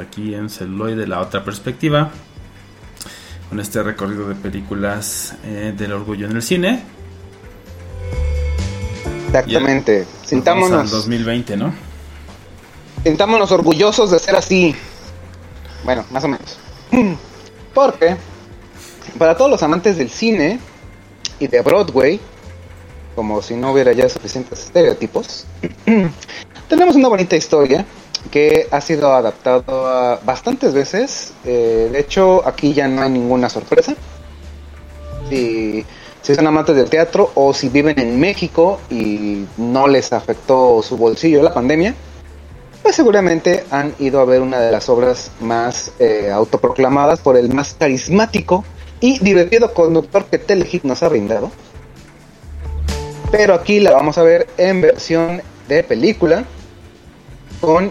[0.01, 2.11] Aquí en Celuloide, la otra perspectiva.
[3.49, 6.83] Con este recorrido de películas eh, del orgullo en el cine.
[9.27, 10.01] Exactamente.
[10.01, 11.89] Vamos al Sintámonos, 2020, ¿no?
[13.05, 14.75] sintámonos orgullosos de ser así.
[15.85, 16.59] Bueno, más o menos.
[17.75, 18.17] Porque,
[19.19, 20.59] para todos los amantes del cine
[21.39, 22.21] y de Broadway,
[23.15, 25.47] como si no hubiera ya suficientes estereotipos,
[26.69, 27.85] tenemos una bonita historia
[28.31, 31.33] que ha sido adaptado a bastantes veces.
[31.45, 33.95] Eh, de hecho, aquí ya no hay ninguna sorpresa.
[35.29, 35.85] Si,
[36.23, 41.43] son amantes del teatro o si viven en México y no les afectó su bolsillo
[41.43, 41.95] la pandemia,
[42.83, 47.53] pues seguramente han ido a ver una de las obras más eh, autoproclamadas por el
[47.55, 48.65] más carismático
[49.01, 51.51] y divertido conductor que Telehit nos ha brindado.
[53.31, 56.45] Pero aquí la vamos a ver en versión de película
[57.61, 57.91] con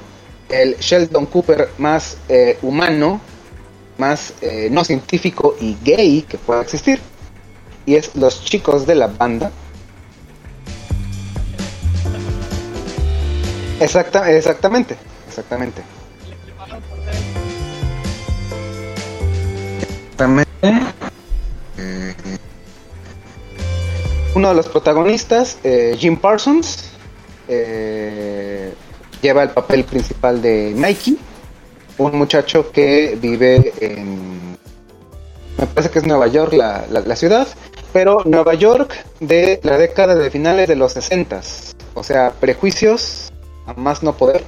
[0.50, 3.22] el Sheldon Cooper más eh, humano,
[3.98, 7.00] más eh, no científico y gay que pueda existir.
[7.86, 9.52] Y es Los chicos de la banda.
[13.80, 14.96] Exacta, exactamente,
[15.28, 15.84] exactamente.
[20.06, 20.58] Exactamente.
[24.34, 26.90] Uno de los protagonistas, eh, Jim Parsons,
[27.48, 28.74] eh,
[29.22, 31.16] lleva el papel principal de Nike,
[31.98, 34.58] un muchacho que vive en,
[35.58, 37.48] me parece que es Nueva York la, la- ciudad,
[37.94, 41.42] pero Nueva York de la década de finales de los 60,
[41.96, 43.32] o sea, prejuicios
[43.66, 44.44] a más no poder,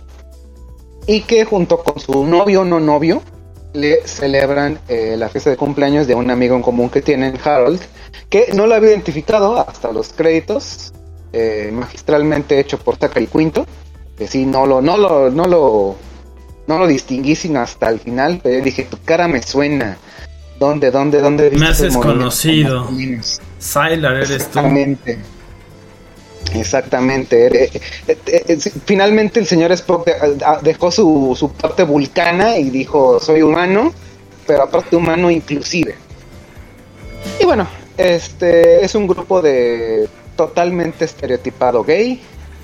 [1.08, 3.22] y que junto con su novio no novio
[3.74, 7.82] le celebran eh, la fiesta de cumpleaños de un amigo en común que tienen, Harold,
[8.30, 10.92] que no lo había identificado hasta los créditos,
[11.34, 13.66] eh, magistralmente hecho por Zachary Quinto,
[14.20, 15.96] que sí, no lo, no lo, no lo,
[16.68, 19.98] no lo distinguí sino hasta el final, pero yo dije, tu cara me suena.
[20.60, 22.90] ¿Dónde, dónde, dónde Me haces conocido.
[23.60, 24.34] Sylar eres tú.
[24.36, 25.20] Exactamente.
[26.54, 27.64] Exactamente.
[27.64, 30.10] Eh, eh, eh, Finalmente el señor Spock
[30.46, 33.94] ah, dejó su, su parte vulcana y dijo, soy humano,
[34.46, 35.96] pero aparte humano inclusive.
[37.40, 42.22] Y bueno, este es un grupo de totalmente estereotipado gay.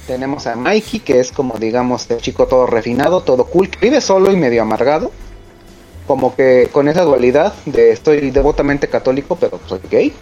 [0.07, 4.01] Tenemos a Mikey, que es como digamos el chico todo refinado, todo cool, que vive
[4.01, 5.11] solo y medio amargado.
[6.05, 10.13] Como que con esa dualidad de estoy devotamente católico, pero soy gay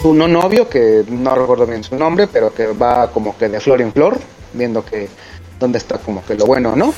[0.00, 3.60] su no novio, que no recuerdo bien su nombre, pero que va como que de
[3.60, 4.18] flor en flor,
[4.52, 5.08] viendo que
[5.58, 6.92] dónde está como que lo bueno, ¿no?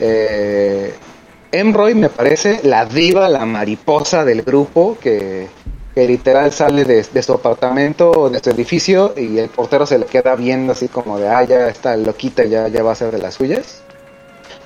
[0.00, 0.94] Eh,
[1.50, 5.48] Emroy me parece la diva, la mariposa del grupo que,
[5.98, 10.06] que literal sale de, su apartamento o de su edificio y el portero se le
[10.06, 13.18] queda viendo así como de, ah, ya está loquita, ya, ya va a ser de
[13.18, 13.82] las suyas.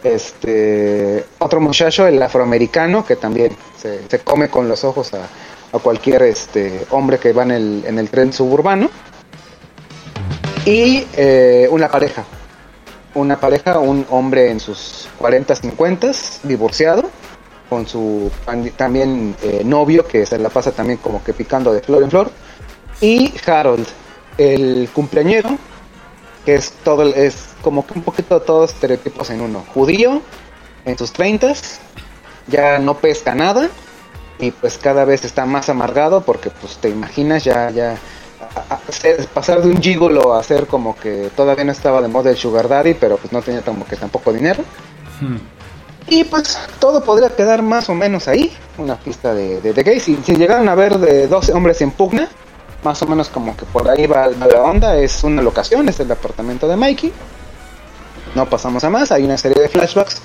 [0.04, 5.22] Este, otro muchacho, el afroamericano, que también se, come con los ojos a,
[5.74, 8.90] a cualquier este, hombre que va en el, en el tren suburbano.
[10.66, 12.26] Y eh, una pareja,
[13.14, 16.10] una pareja, un hombre en sus 40, 50,
[16.42, 17.08] divorciado,
[17.72, 18.30] con su
[18.76, 22.30] también eh, novio que se la pasa también como que picando de flor en flor,
[23.00, 23.86] y Harold,
[24.36, 25.56] el cumpleañero,
[26.44, 30.20] que es todo, es como que un poquito todos estereotipos en uno, judío,
[30.84, 31.54] en sus 30,
[32.48, 33.70] ya no pesca nada,
[34.38, 37.96] y pues cada vez está más amargado porque pues te imaginas ya, ya
[39.32, 42.68] pasar de un gigolo a ser como que todavía no estaba de moda el sugar
[42.68, 44.62] daddy, pero pues no tenía como que tampoco dinero.
[45.22, 45.61] Hmm.
[46.08, 50.02] Y pues todo podría quedar más o menos ahí, una pista de, de, gays.
[50.02, 52.28] Si, llegaron a ver de 12 hombres en pugna,
[52.82, 56.10] más o menos como que por ahí va, la onda, es una locación, es el
[56.10, 57.12] apartamento de Mikey.
[58.34, 60.20] No pasamos a más, hay una serie de flashbacks,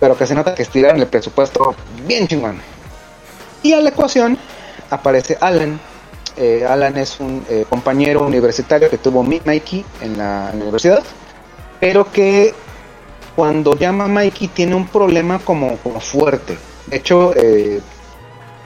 [0.00, 1.74] pero que se nota que estiraron el presupuesto
[2.06, 2.60] bien chingón.
[3.62, 4.38] Y a la ecuación
[4.90, 5.78] aparece Alan.
[6.36, 11.02] Eh, Alan es un eh, compañero universitario que tuvo Mi- Mikey en la universidad,
[11.80, 12.54] pero que
[13.38, 16.58] cuando llama a Mikey tiene un problema como, como fuerte.
[16.88, 17.80] De hecho, eh,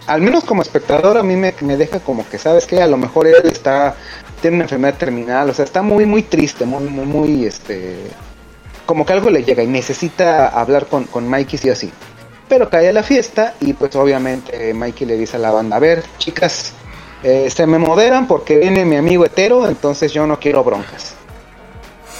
[0.06, 2.96] al menos como espectador a mí me, me deja como que, ¿sabes que A lo
[2.96, 3.96] mejor él está,
[4.40, 7.98] tiene una enfermedad terminal, o sea, está muy, muy triste, muy, muy, este,
[8.86, 11.92] como que algo le llega y necesita hablar con, con Mikey sí o sí.
[12.48, 15.80] Pero cae a la fiesta y pues obviamente Mikey le dice a la banda, a
[15.80, 16.72] ver, chicas,
[17.22, 21.16] eh, se me moderan porque viene mi amigo hetero, entonces yo no quiero broncas.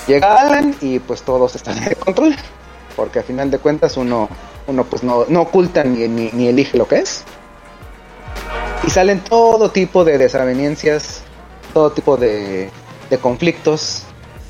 [0.07, 2.35] Llega Alan y pues todos están de control,
[2.97, 4.29] porque a final de cuentas uno,
[4.67, 7.25] uno pues no, no oculta ni, ni, elige lo que es.
[8.85, 11.23] Y salen todo tipo de desavenencias,
[11.73, 12.69] todo tipo de,
[13.11, 14.03] de conflictos.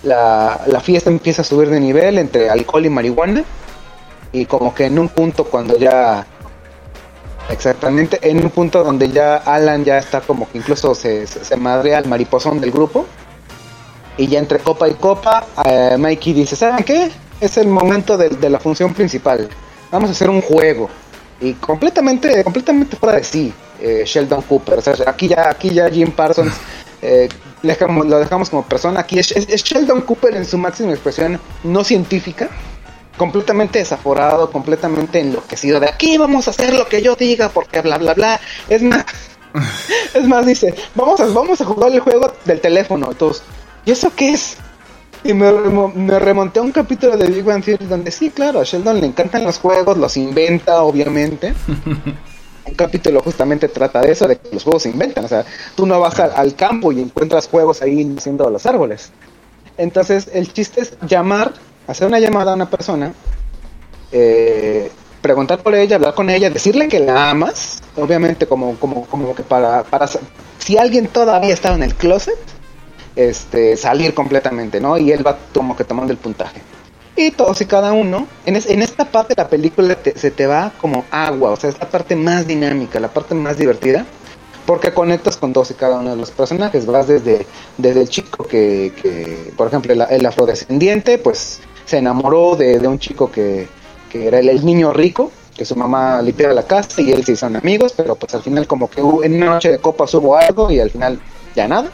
[0.02, 3.44] La, la fiesta empieza a subir de nivel entre alcohol y marihuana.
[4.32, 6.26] Y como que en un punto cuando ya...
[7.50, 11.98] Exactamente, en un punto donde ya Alan ya está como que incluso se, se madrea
[11.98, 13.04] al mariposón del grupo.
[14.16, 17.10] Y ya entre copa y copa, eh, Mikey dice, ¿saben qué?
[17.40, 19.48] Es el momento de, de la función principal.
[19.90, 20.88] Vamos a hacer un juego.
[21.40, 24.78] Y completamente, completamente fuera de sí, eh, Sheldon Cooper.
[24.78, 26.52] O sea, aquí ya, aquí ya Jim Parsons
[27.02, 27.28] eh,
[27.62, 29.00] dejamos- lo dejamos como persona.
[29.00, 32.48] Aquí es, es- es Sheldon Cooper en su máxima expresión no científica.
[33.16, 35.80] Completamente desaforado, completamente enloquecido.
[35.80, 38.40] De aquí vamos a hacer lo que yo diga, porque bla bla bla.
[38.68, 39.04] Es más,
[40.14, 43.08] es más, dice, vamos a, vamos a jugar el juego del teléfono.
[43.14, 43.42] Todos,
[43.84, 44.56] ¿y eso qué es?
[45.24, 48.60] Y me, remo- me remonté a un capítulo de Big Bang Theory donde sí, claro,
[48.60, 51.54] a Sheldon le encantan los juegos, los inventa, obviamente.
[52.64, 55.24] Un capítulo justamente trata de eso, de que los juegos se inventan.
[55.24, 59.10] O sea, tú no vas al, al campo y encuentras juegos ahí haciendo los árboles.
[59.76, 61.52] Entonces, el chiste es llamar,
[61.88, 63.12] hacer una llamada a una persona,
[64.12, 64.90] eh,
[65.20, 69.42] preguntar por ella, hablar con ella, decirle que la amas, obviamente como, como, como que
[69.42, 70.08] para, para
[70.58, 72.36] si alguien todavía estaba en el closet,
[73.16, 74.96] este, salir completamente, ¿no?
[74.98, 76.60] Y él va como que tomando el puntaje.
[77.14, 80.30] Y todos y cada uno, en, es- en esta parte de la película te- se
[80.30, 84.06] te va como agua, o sea, es la parte más dinámica, la parte más divertida,
[84.64, 87.46] porque conectas con todos y cada uno de los personajes, vas desde,
[87.76, 92.88] desde el chico que, que, por ejemplo, el, el afrodescendiente, pues se enamoró de, de
[92.88, 93.68] un chico que,
[94.10, 97.32] que era el, el niño rico, que su mamá limpiaba la casa y él se
[97.32, 100.34] hicieron amigos, pero pues al final como que hubo- en una noche de copas hubo
[100.36, 101.18] algo y al final
[101.54, 101.90] ya nada.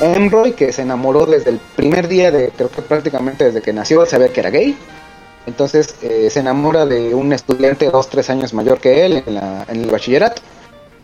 [0.00, 4.04] Emroy, que se enamoró desde el primer día de, creo que prácticamente desde que nació,
[4.06, 4.76] sabía que era gay.
[5.46, 9.64] Entonces eh, se enamora de un estudiante dos, tres años mayor que él en, la-
[9.68, 10.42] en el bachillerato.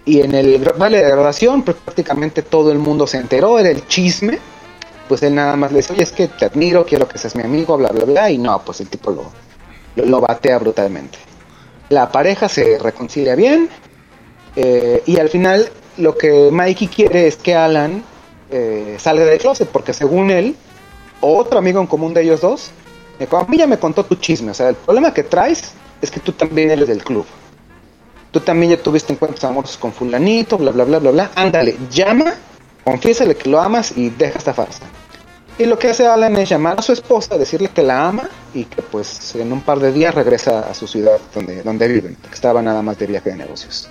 [0.05, 3.87] Y en el baile de graduación, pues prácticamente todo el mundo se enteró, era el
[3.87, 4.39] chisme.
[5.09, 7.43] Pues él nada más le dice, oye, es que te admiro, quiero que seas mi
[7.45, 8.31] amigo, bla, bla, bla.
[8.31, 9.25] Y no, pues el tipo lo,
[9.97, 11.19] lo, lo batea brutalmente.
[11.89, 13.69] La pareja se reconcilia bien.
[14.57, 18.03] eh, y al final lo que Mikey quiere es que Alan
[18.53, 20.55] eh, salga del closet, porque según él,
[21.21, 22.71] otro amigo en común de ellos dos,
[23.19, 25.73] me dijo, a mí ya me contó tu chisme, o sea, el problema que traes
[26.01, 27.25] es que tú también eres del club.
[28.31, 31.31] Tú también ya tuviste encuentros amorosos con fulanito, bla, bla, bla, bla, bla.
[31.35, 32.35] Ándale, llama,
[32.83, 34.85] confiésale que lo amas y deja esta farsa.
[35.59, 38.65] Y lo que hace Alan es llamar a su esposa, decirle que la ama y
[38.65, 42.35] que pues en un par de días regresa a su ciudad donde, donde viven, que
[42.35, 43.91] estaba nada más de viaje de negocios.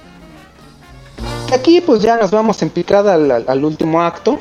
[1.51, 4.39] Aquí pues ya nos vamos en picada al, último acto.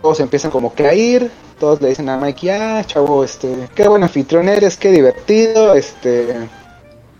[0.00, 1.30] Todos empiezan como que a ir.
[1.58, 6.48] Todos le dicen a Mikey, ah, chavo, este, qué buen anfitrión eres, qué divertido, este,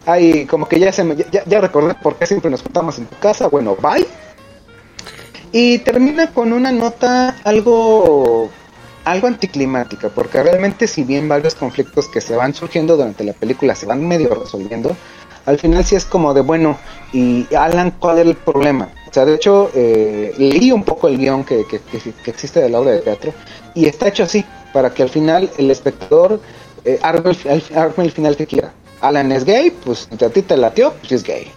[0.04, 3.06] Ay, como que ya se me, ya, ya recordé por qué siempre nos juntamos en
[3.06, 3.48] tu casa.
[3.48, 4.06] Bueno, bye.
[5.50, 8.50] Y termina con una nota algo
[9.04, 13.74] algo anticlimática, porque realmente si bien varios conflictos que se van surgiendo durante la película
[13.74, 14.96] se van medio resolviendo,
[15.46, 16.76] al final sí es como de bueno,
[17.12, 18.88] y Alan, ¿cuál era el problema?
[19.16, 22.80] Sea, de hecho, eh, leí un poco el guion que, que, que- existe de la
[22.80, 23.32] obra de teatro,
[23.74, 24.44] y está hecho así,
[24.74, 26.38] para que al final el espectador
[26.84, 28.74] eh, arme, el, arme el final que quiera.
[29.00, 31.50] Alan es gay, pues a ti te latió, pues es gay.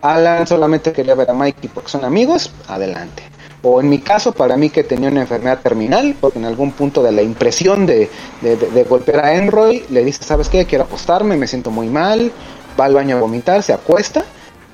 [0.00, 3.24] Alan solamente quería ver a Mikey porque son amigos, adelante.
[3.62, 7.02] O en mi caso, para mí que tenía una enfermedad terminal, porque en algún punto
[7.02, 8.08] de la impresión de,
[8.42, 10.66] de, de- de golpear a Enroy, le dice, ¿sabes qué?
[10.66, 12.30] Quiero acostarme, me siento muy mal,
[12.78, 14.24] va al baño a vomitar, se acuesta.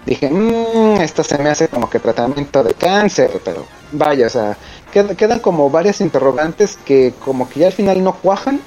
[0.08, 4.56] Dije, mmm, esto se me hace como que tratamiento de cáncer, pero vaya, o sea,
[4.90, 8.58] qued- quedan como varias interrogantes que como que ya al final no cuajan.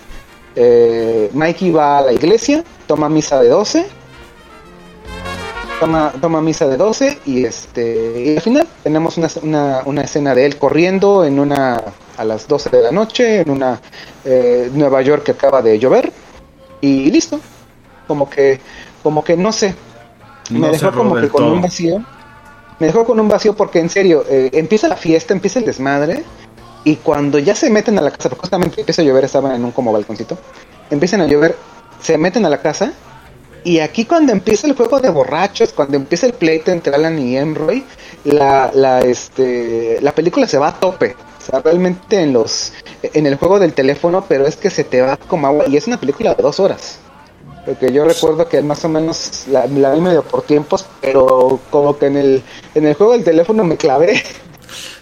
[0.55, 3.87] Eh, Mikey va a la iglesia, toma misa de 12,
[5.79, 10.35] toma, toma misa de 12 y este y al final tenemos una, una, una escena
[10.35, 11.81] de él corriendo en una
[12.17, 13.81] a las 12 de la noche en una
[14.25, 16.11] eh, Nueva York que acaba de llover.
[16.81, 17.39] Y listo.
[18.07, 18.59] Como que
[19.01, 19.73] como que no sé
[20.49, 21.53] me dejó como que con todo.
[21.53, 22.03] un vacío
[22.79, 26.23] me dejó con un vacío porque en serio eh, empieza la fiesta empieza el desmadre
[26.83, 29.63] y cuando ya se meten a la casa porque justamente empieza a llover estaban en
[29.63, 30.37] un como balconcito
[30.89, 31.55] empiezan a llover
[32.01, 32.93] se meten a la casa
[33.63, 37.37] y aquí cuando empieza el juego de borrachos, cuando empieza el pleito entre Alan y
[37.37, 37.85] Emroy,
[38.23, 41.15] la, la, este, la película se va a tope.
[41.37, 45.01] O sea, realmente en los en el juego del teléfono, pero es que se te
[45.01, 45.65] va como agua.
[45.67, 46.97] Y es una película de dos horas.
[47.65, 51.97] Porque yo recuerdo que más o menos la, la vi medio por tiempos, pero como
[51.97, 52.43] que en el,
[52.73, 54.23] en el juego del teléfono me clavé.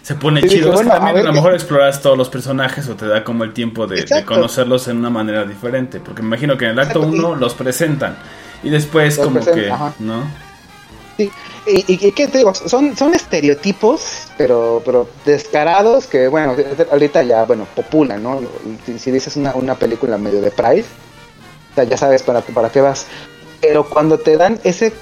[0.02, 0.74] Se pone Y chido.
[0.74, 3.88] Bueno, también a, lo mejor exploras todos los personajes o te da como el tiempo
[3.88, 6.00] de, conocerlos en una manera diferente.
[6.00, 8.18] Porque me imagino que en el acto Exacto, y- 1 los presentan.
[8.64, 9.94] Y después Los como que, ajá.
[10.00, 10.24] ¿no?
[11.16, 11.32] Sí,
[11.68, 16.56] y, y, y qué te digo, son, son estereotipos, pero, pero descarados que, bueno,
[16.92, 18.42] ahorita ya, bueno, populan, ¿no?
[18.86, 20.86] Si, si dices una, una película medio de Pride,
[21.72, 23.06] o sea, ya sabes para, para qué vas.
[23.62, 24.94] Pero cuando te dan ese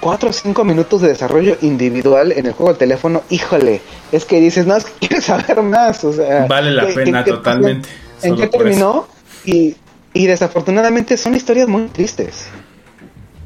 [0.00, 3.80] 4 o 5 minutos de desarrollo individual en el juego del teléfono, híjole,
[4.12, 6.46] es que dices, no, es que quiero saber más, o sea...
[6.46, 7.88] Vale la ¿qué- pena qué- totalmente.
[8.22, 9.06] ¿En qué terminó?
[9.44, 9.76] Y,
[10.12, 12.46] y desafortunadamente son historias muy tristes.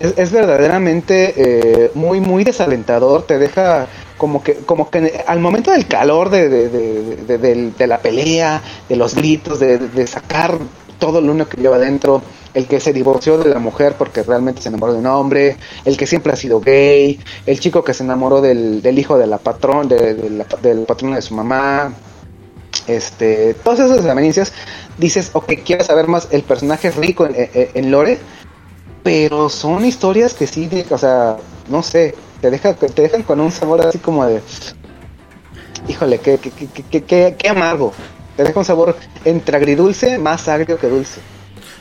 [0.01, 3.22] Es, es verdaderamente eh, muy, muy desalentador.
[3.26, 6.68] Te deja como que, como que al momento del calor de, de,
[7.39, 10.59] de- de la pelea, de los gritos, de, de sacar
[11.03, 12.23] todo lo uno que lleva adentro,
[12.55, 15.97] el que se divorció de la mujer porque realmente se enamoró de un hombre, el
[15.97, 19.39] que siempre ha sido gay, el chico que se enamoró del, del hijo de la
[19.39, 21.93] patrón, de, de la, del patrón de su mamá,
[22.87, 24.53] este, todas esas amenicias,
[24.97, 28.19] dices, ok, quiero saber más, el personaje es rico en, en- en lore,
[29.03, 31.37] pero son historias que sí, o sea,
[31.69, 34.41] no sé, te, deja, te dejan con un sabor así como de,
[35.89, 37.93] híjole, qué, qué, qué- qué amargo,
[38.37, 41.20] te deja un sabor entre agridulce, más agrio que dulce.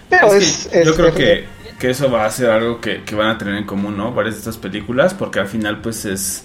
[0.10, 1.46] Pero Es es, que es- yo creo es- que,
[1.80, 4.14] que eso va a ser algo que, que van a tener en común, ¿no?
[4.14, 6.44] Varias de estas películas, porque al final, pues es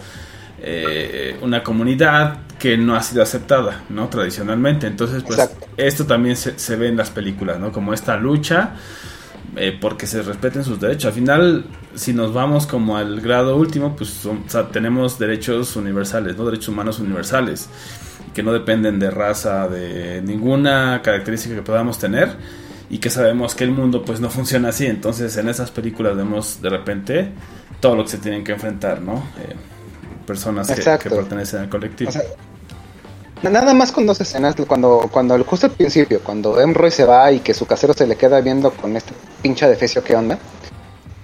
[0.58, 4.08] eh, una comunidad que no ha sido aceptada, ¿no?
[4.08, 4.86] Tradicionalmente.
[4.86, 5.66] Entonces, pues Exacto.
[5.76, 7.72] esto también se, se ve en las películas, ¿no?
[7.72, 8.74] Como esta lucha
[9.56, 11.06] eh, porque se respeten sus derechos.
[11.06, 15.76] Al final, si nos vamos como al grado último, pues son- o sea, tenemos derechos
[15.76, 16.44] universales, ¿no?
[16.46, 17.68] Derechos humanos universales,
[18.36, 22.36] que no dependen de raza, de ninguna característica que podamos tener
[22.90, 24.84] y que sabemos que el mundo pues no funciona así.
[24.84, 27.32] Entonces en esas películas vemos de repente
[27.80, 29.14] todo lo que se tienen que enfrentar, ¿no?
[29.40, 29.56] Eh,
[30.26, 32.10] personas que, pertenecen al colectivo.
[32.10, 32.24] O sea,
[33.50, 37.40] nada más con dos escenas, cuando, cuando justo al principio, cuando Emroy se va y
[37.40, 40.38] que su casero se le queda viendo con este pinche defecio que onda,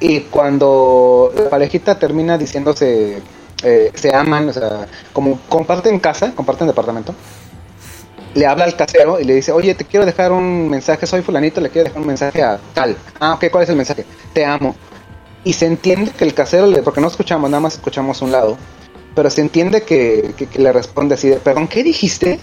[0.01, 3.21] y cuando la parejita termina diciéndose,
[3.63, 7.15] eh, se aman, o sea, como comparten casa, comparten departamento,
[8.35, 11.61] le habla al casero y le dice, oye, te quiero dejar un mensaje, soy fulanito,
[11.61, 12.97] le quiero dejar un mensaje a tal.
[13.21, 14.05] Ah, ok, ¿cuál es el mensaje?
[14.33, 14.75] Te amo.
[15.45, 18.57] Y se entiende que el casero, le, porque no escuchamos, nada más escuchamos un lado,
[19.15, 22.41] pero se entiende que, que- que le responde así de, perdón, ¿qué dijiste?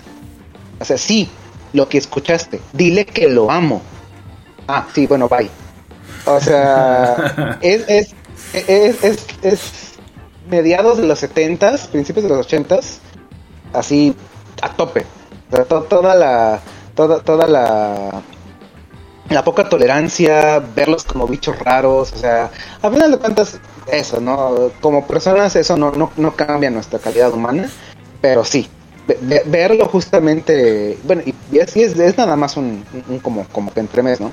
[0.79, 1.29] O sea, sí,
[1.73, 3.81] lo que escuchaste, dile que lo amo.
[4.67, 5.49] Ah, sí, bueno, bye.
[6.25, 8.13] O sea, es, es,
[8.53, 9.61] es, es, es
[10.49, 12.99] mediados de los 70s, principios de los 80s,
[13.73, 14.15] así
[14.61, 15.05] a tope.
[15.51, 16.61] O sea, to- toda la,
[16.95, 18.21] toda, toda la,
[19.29, 22.49] la poca tolerancia, verlos como bichos raros, o sea,
[22.81, 23.59] a final de cuentas,
[23.91, 24.71] eso, ¿no?
[24.81, 27.69] Como personas eso no, no, no cambia nuestra calidad humana,
[28.21, 28.67] pero sí,
[29.07, 33.79] ve- ve- verlo justamente, bueno, y y es, nada más un, un como, como que
[33.79, 34.31] entremés, ¿no?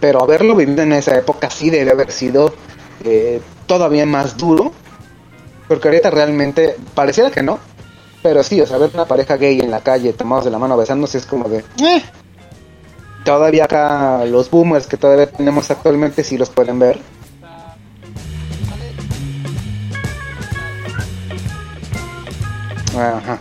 [0.00, 2.54] Pero haberlo vivido en esa época sí debe haber sido
[3.04, 4.72] eh, todavía más duro.
[5.68, 7.58] Porque ahorita realmente pareciera que no.
[8.22, 10.76] Pero sí, o sea, ver una pareja gay en la calle tomados de la mano
[10.76, 11.58] besándose es como de...
[11.80, 12.02] "Eh".
[13.24, 16.98] Todavía acá los boomers que todavía tenemos actualmente sí los pueden ver.
[22.96, 23.38] Ajá.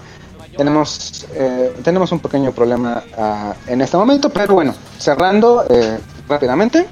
[0.56, 6.88] Tenemos, eh, tenemos un pequeño problema ah, en este momento, pero bueno, cerrando eh, rápidamente.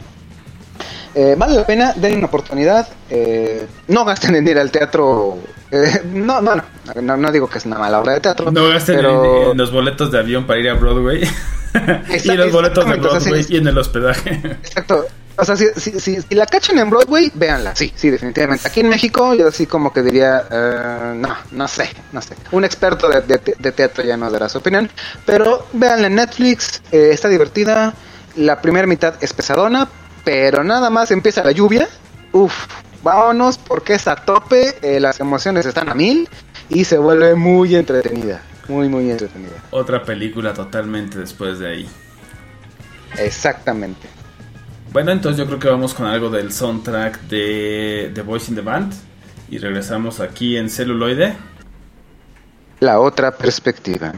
[1.15, 2.87] Eh, vale la pena, den una oportunidad.
[3.09, 5.37] eh, no gasten en ir al teatro.
[5.71, 6.55] eh, no, no,
[7.01, 8.51] no, no, digo que es una mala obra de teatro.
[8.51, 9.45] No gasten pero...
[9.45, 11.23] en, en los boletos de avión para ir a Broadway.
[11.73, 11.77] y
[12.13, 13.53] Exact- los boletos de exactamente, o sea, Broadway sí.
[13.53, 14.29] y en el hospedaje.
[14.63, 15.05] Exacto.
[15.37, 17.75] O sea, si, si, si, si la cachan en Broadway, véanla.
[17.75, 18.65] Sí, sí, definitivamente.
[18.67, 22.35] Aquí en México, yo así como que diría, eh, no, no sé, no sé.
[22.51, 24.89] Un experto de, de- de teatro ya nos dará su opinión.
[25.25, 27.93] Pero véanla en Netflix, eh, está divertida.
[28.37, 29.89] La primera mitad es pesadona,
[30.25, 31.87] pero nada más empieza la lluvia.
[32.33, 32.53] Uf,
[33.01, 36.27] vámonos porque es a tope, eh, las emociones están a mil
[36.67, 38.41] y se vuelve muy entretenida.
[38.67, 39.53] Muy, muy entretenida.
[39.71, 41.89] Otra película totalmente después de ahí.
[43.17, 44.09] Exactamente.
[44.91, 48.61] Bueno, entonces yo creo que vamos con algo del soundtrack de The Voice in the
[48.61, 48.93] Band.
[49.49, 51.37] Y regresamos aquí en celuloide.
[52.79, 54.13] La otra perspectiva.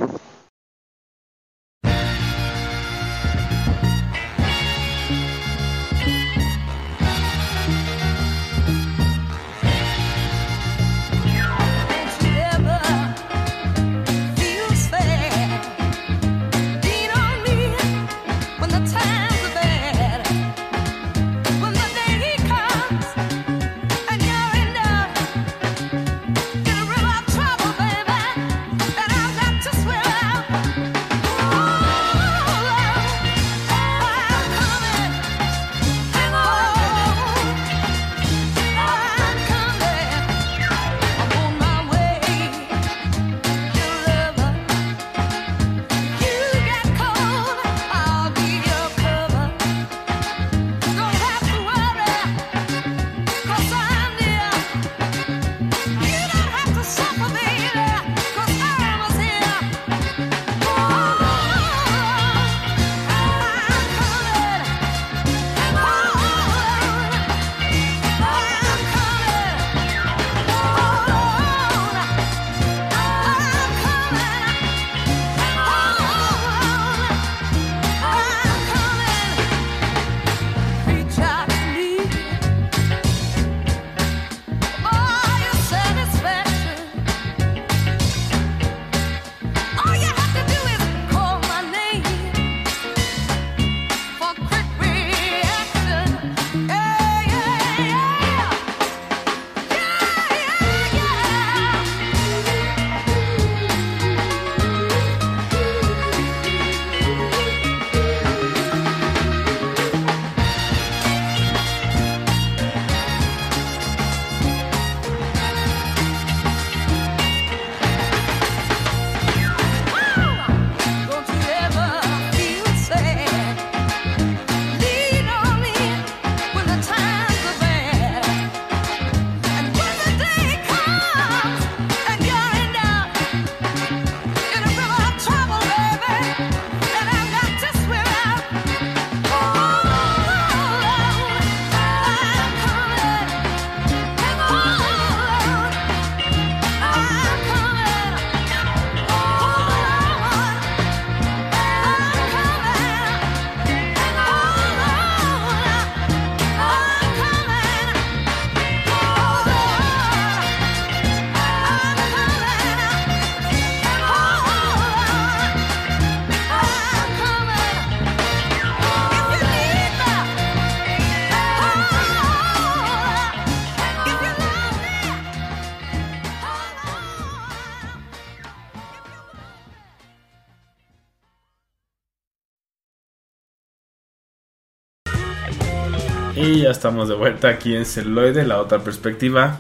[186.38, 189.60] Y ya estamos de vuelta aquí en celuloide, la otra perspectiva,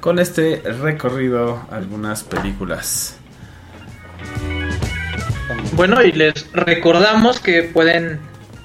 [0.00, 3.18] con este recorrido a algunas películas.
[5.72, 8.20] Bueno, y les recordamos que pueden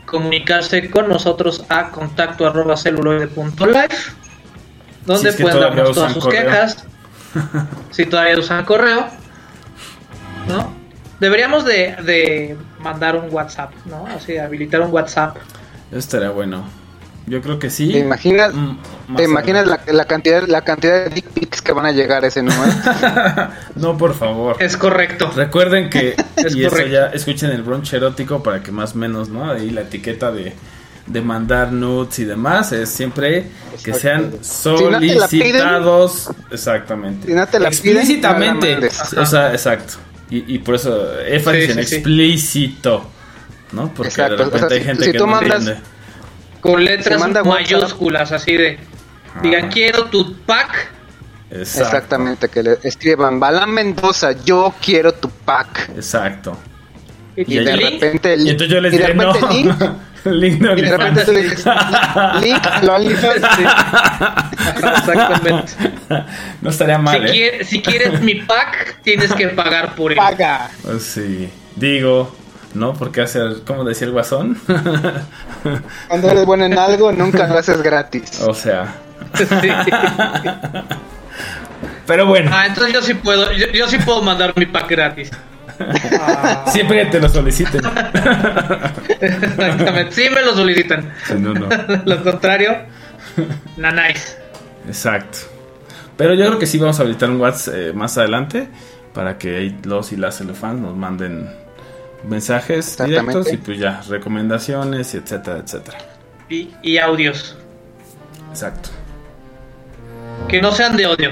[0.05, 4.14] comunicarse con nosotros a contacto arroba celuloide.life
[5.05, 6.43] donde Si es que pueden darnos todas sus correo.
[6.45, 6.86] quejas.
[7.91, 9.05] si todavía usan correo,
[10.47, 10.74] ¿no?
[11.20, 14.07] Deberíamos de, de mandar un WhatsApp, ¿no?
[14.07, 15.36] Así, habilitar un WhatsApp.
[15.91, 16.78] Estaría bueno.
[17.30, 17.91] Yo creo que sí.
[17.91, 21.86] ¿Te imaginas, Mm, te imaginas la, la cantidad, la cantidad de dick pics que van
[21.86, 22.71] a llegar a ese número?
[23.75, 24.55] no, por favor.
[24.59, 25.32] Es correcto.
[25.36, 29.30] Recuerden que Es y eso ya escuchen el brunch erótico para que más o menos,
[29.30, 29.49] ¿no?
[29.51, 30.53] Ahí la etiqueta de,
[31.05, 33.47] de mandar nudes y demás es siempre
[33.84, 36.30] que sean no te la piden- solicitados.
[36.51, 37.27] exactamente.
[37.27, 38.75] Si no te la piden, Explícitamente.
[38.75, 39.13] no la mandes.
[39.17, 39.93] o sea, exacto.
[40.32, 41.95] Y, y por eso énfasis Sí, en sí, sí.
[41.95, 43.05] explícito.
[43.71, 43.93] ¿No?
[43.93, 45.82] Porque Exacto, de repente o sea, hay gente si que no mandas- entiende.
[46.62, 48.80] Con letras mayúsculas, así de.
[49.41, 50.91] Digan, quiero tu pack.
[51.51, 51.86] Exacto.
[51.88, 55.89] Exactamente, que le escriban Balán Mendoza, yo quiero tu pack.
[55.95, 56.57] Exacto.
[57.36, 59.34] Y, Y de repente, Y entonces yo les diré, no.
[60.26, 61.66] link, y de repente tú le dices,
[62.41, 62.99] link, lo.
[62.99, 63.64] Sí.
[64.78, 65.74] Exactamente.
[66.62, 67.32] no estaría Si, mal, ¿eh?
[67.32, 70.18] quiere- si quieres mi pack, tienes que pagar por él.
[70.18, 70.70] Paga.
[70.84, 72.36] Pues sí, digo,
[72.80, 72.93] ¿no?
[72.93, 74.57] Porque hacer, como decía el guasón.
[76.07, 78.41] Cuando eres bueno en algo, nunca lo haces gratis.
[78.41, 78.95] o sea,
[79.36, 79.45] Sí.
[82.07, 85.30] pero bueno, Ah, entonces yo sí puedo, yo, yo sí puedo mandar mi pack gratis.
[86.67, 87.82] siempre que te lo soliciten.
[89.21, 90.11] Exactamente.
[90.11, 91.13] Sí me lo solicitan.
[91.25, 91.67] Sí, no, no.
[92.05, 92.75] Lo contrario,
[93.77, 94.38] na nice.
[94.88, 95.38] Exacto.
[96.17, 98.67] Pero yo creo que sí vamos a habilitar un WhatsApp eh, más adelante
[99.13, 101.49] para que los y las elefants nos manden
[102.24, 105.97] mensajes directos y pues ya, recomendaciones y etcétera, etcétera.
[106.49, 107.55] Y, y audios.
[108.49, 108.89] Exacto.
[110.47, 111.30] Que no sean de odio.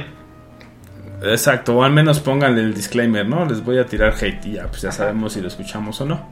[1.23, 3.45] Exacto, o al menos pónganle el disclaimer, ¿no?
[3.45, 6.29] Les voy a tirar hate y ya, pues ya sabemos si lo escuchamos o no.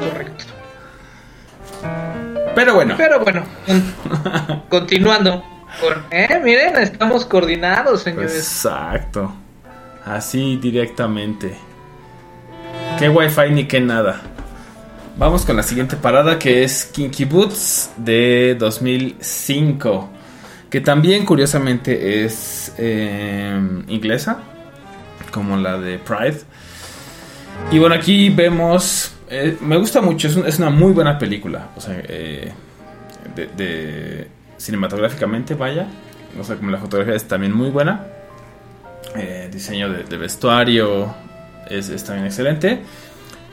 [0.00, 0.44] Correcto.
[2.54, 5.44] Pero bueno, Pero bueno, con- continuando.
[5.80, 8.34] Con, eh, miren, estamos coordinados, señores.
[8.36, 9.32] exacto.
[10.04, 11.56] Así directamente.
[12.98, 14.20] Qué wifi ni qué nada.
[15.16, 20.10] Vamos con la siguiente parada que es Kinky Boots de 2005.
[20.70, 24.38] Que también curiosamente es eh, inglesa.
[25.30, 26.40] Como la de Pride.
[27.70, 29.12] Y bueno, aquí vemos...
[29.30, 31.68] eh, me gusta mucho, es, un- es una muy buena película.
[31.76, 32.52] O sea, eh,
[33.34, 35.86] de, de- cinematográficamente, vaya.
[36.40, 38.04] O sea, como la fotografía es también muy buena.
[39.50, 41.12] Diseño de vestuario
[41.68, 42.80] es, también excelente.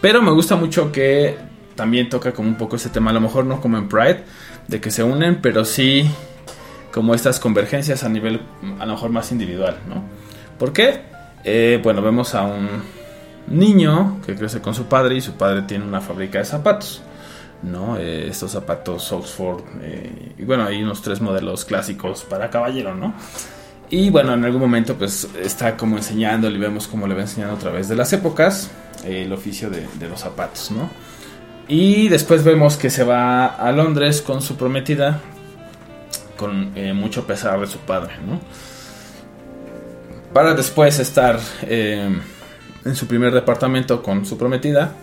[0.02, 1.38] Pero me gusta mucho que
[1.76, 4.24] también toca como un poco ese tema, a lo mejor no como en Pride,
[4.68, 6.10] de que se unen, pero sí
[6.92, 8.42] como estas convergencias a nivel
[8.80, 10.04] a lo mejor más individual, ¿no?
[10.58, 11.02] ¿Por qué?
[11.44, 12.68] Eh, bueno, vemos a un
[13.48, 17.02] niño que crece con su padre y su padre tiene una fábrica de zapatos.
[17.64, 17.98] ¿no?
[17.98, 19.64] Eh, estos zapatos Oxford.
[19.82, 23.14] eh, y bueno, hay unos tres modelos clásicos para caballero, ¿no?
[23.90, 27.56] Y bueno, en algún momento pues está como enseñándole y vemos cómo le va enseñando
[27.56, 28.72] a través de las épocas
[29.04, 30.90] eh, el oficio de, de los zapatos, ¿no?
[31.68, 35.20] Y después vemos que se va a Londres con su prometida,
[36.38, 38.40] con eh, mucho pesar de su padre, ¿no?
[40.34, 42.10] Para después estar eh,
[42.84, 44.94] en su primer departamento con su prometida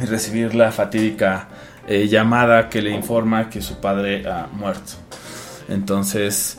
[0.00, 1.48] y recibir la fatídica
[1.86, 4.92] eh, llamada que le informa que su padre ha muerto.
[5.68, 6.56] Entonces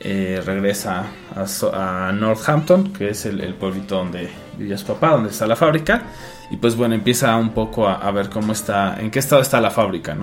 [0.00, 5.46] eh, regresa a, Northampton, que es el, el pueblito donde vivía su papá, donde está
[5.46, 6.02] la fábrica.
[6.50, 9.70] Y pues bueno, empieza un poco a, ver cómo está, en qué estado está la
[9.70, 10.16] fábrica.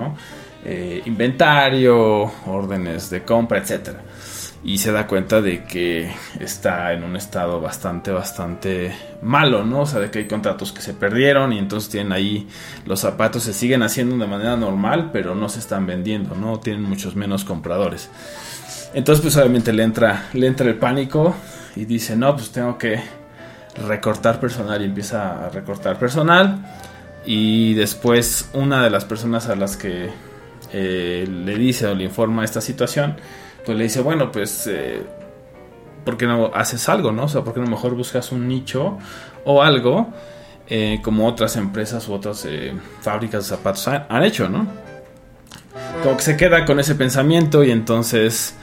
[0.63, 4.01] Eh, inventario, órdenes de compra, etcétera.
[4.63, 9.81] Y se da cuenta de que está en un estado bastante, bastante malo, ¿no?
[9.81, 12.47] O sea, de que hay contratos que se perdieron y entonces tienen ahí
[12.85, 16.59] los zapatos se siguen haciendo de manera normal, pero no se están vendiendo, ¿no?
[16.59, 18.09] Tienen muchos menos compradores.
[18.95, 21.35] Entonces, pues obviamente le entra, le entra el pánico
[21.75, 23.01] y dice, no, pues tengo que
[23.85, 26.65] recortar personal y empieza a recortar personal.
[27.25, 30.11] Y después una de las personas a las que
[30.71, 33.17] eh, le dice o le informa esta situación,
[33.65, 35.03] pues le dice, bueno, pues, eh,
[36.05, 37.25] ¿por qué no haces algo, no?
[37.25, 38.97] O sea, ¿por qué no mejor buscas un nicho
[39.43, 40.07] o algo
[40.69, 44.65] eh, como otras empresas u otras eh, fábricas de zapatos han, han hecho, ¿no?
[46.01, 48.55] Como que se queda con ese pensamiento y entonces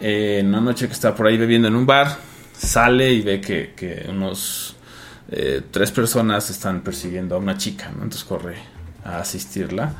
[0.00, 2.16] eh, en una noche que está por ahí bebiendo en un bar,
[2.56, 4.76] sale y ve que, unos
[5.30, 8.04] eh, tres personas están persiguiendo a una chica, ¿no?
[8.04, 8.56] Entonces corre
[9.04, 9.92] a asistirla.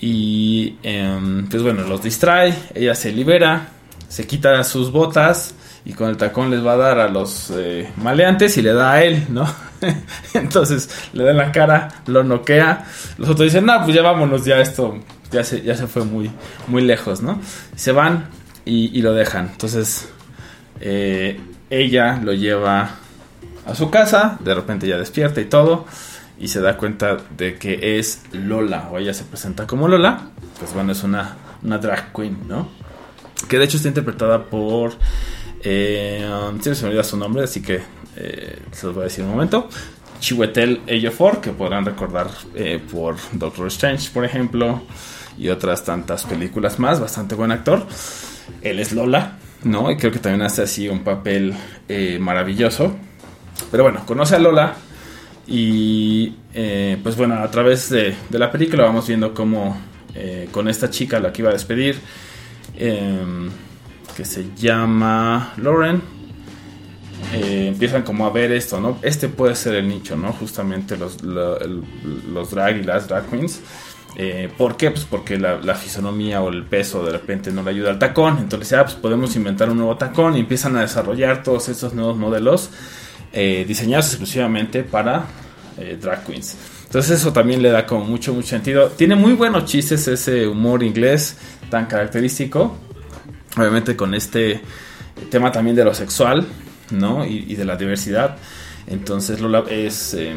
[0.00, 3.68] Y em, pues bueno, los distrae, ella se libera,
[4.08, 5.54] se quita sus botas
[5.84, 8.92] y con el tacón les va a dar a los eh, maleantes y le da
[8.92, 9.46] a él, ¿no?
[10.34, 12.86] Entonces le da en la cara, lo noquea.
[13.18, 14.98] Los otros dicen, no, pues ya vámonos, ya esto
[15.30, 16.30] ya se, ya se fue muy,
[16.66, 17.40] muy lejos, ¿no?
[17.76, 18.26] Se van
[18.68, 19.48] y, lo dejan.
[19.52, 20.08] Entonces
[20.80, 21.40] eh,
[21.70, 22.90] ella lo lleva
[23.66, 25.86] a su casa, de repente ya despierta y todo,
[26.38, 30.30] y se da cuenta de que es Lola, o ella se presenta como Lola.
[30.58, 32.68] pues bueno, es una, una drag queen, ¿no?
[33.48, 34.92] Que de hecho está interpretada por...
[35.62, 36.24] Eh,
[36.60, 37.80] se me olvida su nombre, así que
[38.16, 39.68] eh, se los voy a decir un momento.
[40.20, 44.82] Chiwetel Ejiofor, que podrán recordar eh, por Doctor Strange, por ejemplo,
[45.36, 47.00] y otras tantas películas más.
[47.00, 47.86] Bastante buen actor.
[48.62, 49.90] Él es Lola, ¿no?
[49.90, 51.54] Y creo que también hace así un papel
[51.88, 52.94] eh, maravilloso.
[53.70, 54.74] Pero bueno, conoce a Lola
[55.46, 59.76] y eh, pues bueno, a través de, la película vamos viendo cómo
[60.14, 61.98] eh, con esta chica, la que iba a despedir,
[62.76, 63.48] em,
[64.16, 66.00] que se llama Lauren,
[67.32, 68.98] empiezan como a ver esto, ¿no?
[69.02, 70.32] Este puede ser el nicho, ¿no?
[70.32, 73.60] Justamente los, los drag y las drag queens.
[74.20, 74.90] Eh, ¿Por qué?
[74.90, 78.38] Pues porque la, la fisonomía o el peso de repente no le ayuda al tacón.
[78.38, 82.16] Entonces, ah, pues podemos inventar un nuevo tacón y empiezan a desarrollar todos estos nuevos
[82.16, 82.70] modelos
[83.32, 85.24] eh, diseñados exclusivamente para
[85.78, 86.56] eh, drag queens.
[86.86, 88.88] Entonces eso también le da como mucho, mucho sentido.
[88.88, 91.36] Tiene muy buenos chistes ese humor inglés
[91.70, 92.76] tan característico.
[93.56, 94.60] Obviamente con este
[95.30, 96.46] tema también de lo sexual,
[96.90, 97.24] ¿no?
[97.24, 98.36] Y, y de la diversidad.
[98.88, 100.34] Entonces Lola es eh,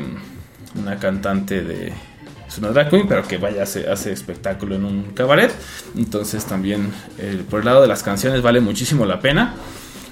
[0.75, 2.10] una cantante de...
[2.51, 5.51] Es una drag queen, pero que vaya, hace, hace espectáculo en un cabaret.
[5.95, 9.55] Entonces también eh, por el lado de las canciones vale muchísimo la pena.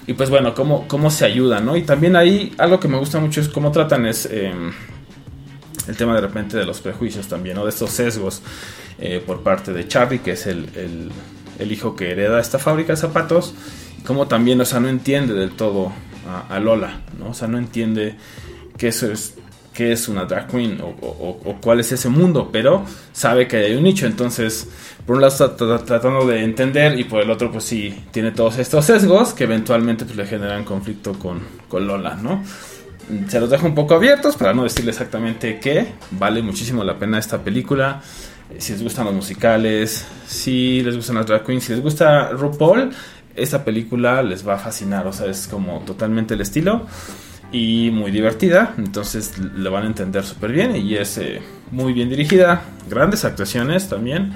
[0.07, 1.75] Y pues bueno, cómo, cómo se ayuda, ¿no?
[1.75, 4.25] Y también ahí algo que me gusta mucho es cómo tratan es...
[4.31, 4.53] eh,
[5.87, 7.63] el tema de repente de los prejuicios también, ¿no?
[7.63, 8.41] De estos sesgos
[8.99, 12.97] eh, por parte de Charlie, que es el, el- hijo que hereda esta fábrica de
[12.97, 13.53] zapatos,
[13.99, 15.91] y como también, o sea, no entiende del todo
[16.27, 17.29] a, a Lola, ¿no?
[17.29, 18.15] O sea, no entiende
[18.77, 19.33] que eso es
[19.79, 23.75] qué es una drag queen o, o- cuál es ese mundo, pero sabe que hay
[23.75, 24.67] un nicho, entonces
[25.05, 28.31] por un lado está tra- tratando de entender y por el otro pues sí tiene
[28.31, 32.43] todos estos sesgos que eventualmente pues le generan conflicto con, con Lola, ¿no?
[33.29, 35.93] Se los dejo un poco abiertos para no decirle exactamente qué.
[36.11, 38.01] Vale muchísimo la pena esta película.
[38.51, 42.29] Eh, Si les gustan los musicales, si les gustan las drag queens, si les gusta
[42.31, 42.91] RuPaul,
[43.35, 45.07] esta película les va a fascinar.
[45.07, 46.85] O sea, es como totalmente el estilo
[47.51, 48.73] y muy divertida.
[48.77, 51.41] Entonces lo van a entender súper bien y es eh,
[51.71, 52.61] muy bien dirigida.
[52.89, 54.33] Grandes actuaciones también.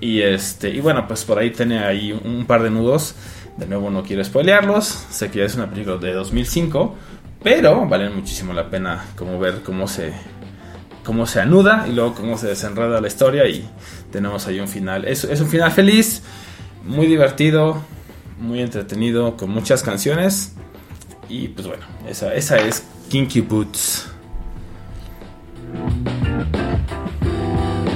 [0.00, 3.14] Y este y bueno, pues por ahí tiene ahí un par de nudos.
[3.56, 4.86] De nuevo no quiero spoilearlos.
[5.10, 6.94] Sé que es una película de 2005,
[7.42, 10.12] pero valen muchísimo la pena como ver cómo se
[11.04, 13.66] cómo se anuda y luego cómo se desenreda la historia y
[14.10, 15.04] tenemos ahí un final.
[15.06, 16.22] Es, es un final feliz,
[16.84, 17.80] muy divertido,
[18.40, 20.56] muy entretenido, con muchas canciones.
[21.28, 24.08] Y pues bueno, esa, esa es Kinky Boots.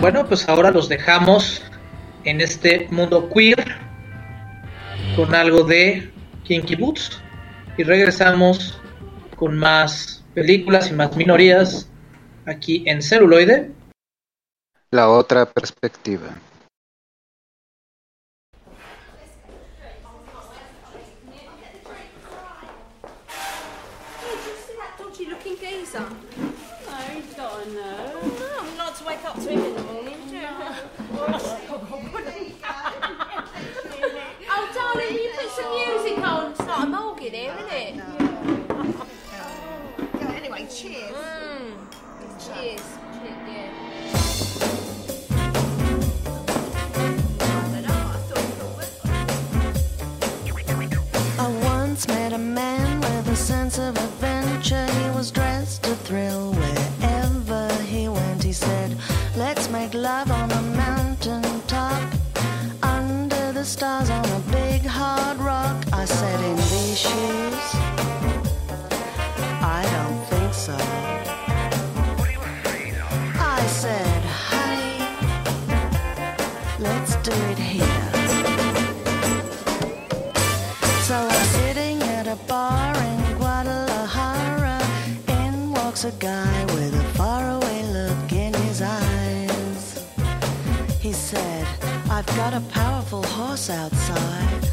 [0.00, 1.62] Bueno, pues ahora los dejamos
[2.24, 3.76] en este mundo queer
[5.16, 6.10] con algo de
[6.44, 7.20] Kinky Boots
[7.76, 8.80] y regresamos
[9.36, 11.88] con más películas y más minorías
[12.46, 13.70] aquí en celuloide.
[14.90, 16.28] La otra perspectiva.
[36.60, 37.94] It's not a morgue here, isn't it?
[40.36, 41.16] Anyway, cheers.
[41.16, 41.72] Mm.
[42.38, 42.82] Cheers.
[43.16, 43.70] Cheers, yeah.
[51.38, 54.19] I once met a man with a sense of adventure.
[94.20, 94.68] Outside.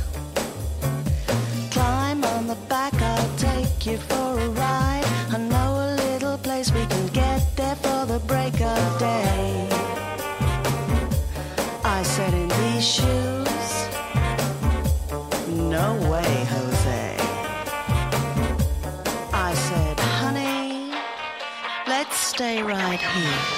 [1.71, 5.05] Climb on the back, I'll take you for a ride.
[5.29, 9.67] I know a little place we can get there for the break of day.
[11.83, 13.69] I said, in these shoes.
[15.47, 17.17] No way, Jose.
[19.33, 20.91] I said, honey,
[21.87, 23.56] let's stay right here.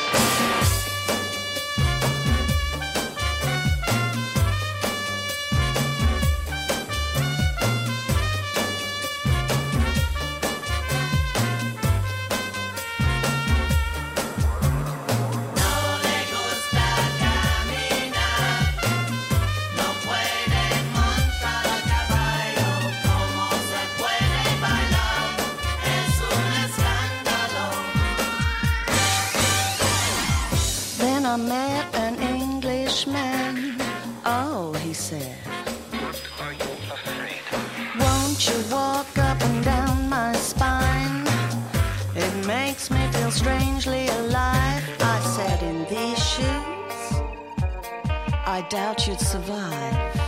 [48.59, 50.19] I doubt you'd survive.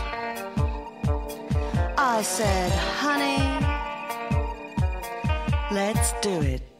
[1.97, 3.43] I said, Honey,
[5.75, 6.70] let's do it.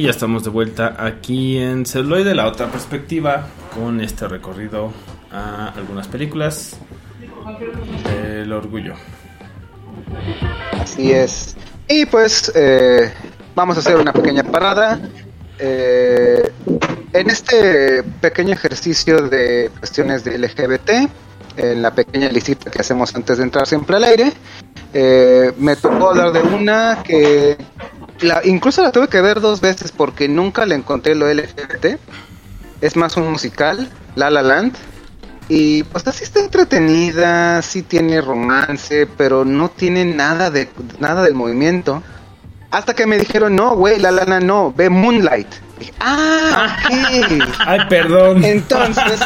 [0.00, 4.94] Y ya estamos de vuelta aquí en Celuloide, la otra perspectiva, con este recorrido
[5.30, 6.78] a algunas películas
[8.04, 8.94] del orgullo.
[10.80, 11.54] Así es.
[11.86, 13.12] Y pues eh,
[13.54, 14.98] vamos a hacer una pequeña parada.
[15.58, 16.50] Eh,
[17.12, 20.90] en este pequeño ejercicio de cuestiones de LGBT,
[21.58, 24.32] en la pequeña listita que hacemos antes de entrar siempre al aire,
[24.94, 27.58] eh, me tocó hablar de una que
[28.20, 31.98] la, incluso la tuve que ver dos veces porque nunca le encontré lo LGBT.
[32.80, 34.74] Es más un musical, La La Land.
[35.48, 40.68] Y pues así está entretenida, sí tiene romance, pero no tiene nada de
[41.00, 42.02] nada del movimiento.
[42.70, 45.48] Hasta que me dijeron, no, güey, la lana no, ve Moonlight.
[45.80, 47.48] Dije, ah, ok.
[47.66, 48.44] Ay, perdón.
[48.44, 49.18] Entonces,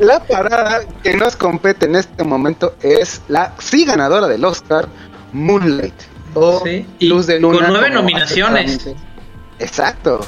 [0.00, 4.86] la parada que nos compete en este momento es la sí ganadora del Oscar,
[5.32, 5.94] Moonlight.
[6.34, 7.58] O Sí, Luz de Luna.
[7.58, 8.88] con nueve nominaciones.
[9.58, 10.20] Exacto.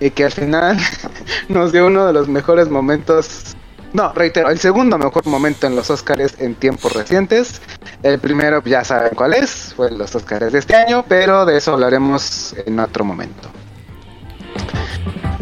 [0.00, 0.78] Y que al final
[1.48, 3.54] nos dio uno de los mejores momentos.
[3.92, 7.60] No, reitero, el segundo mejor momento en los Oscars en tiempos recientes.
[8.02, 11.74] El primero ya saben cuál es, fue los Oscars de este año, pero de eso
[11.74, 13.50] hablaremos en otro momento.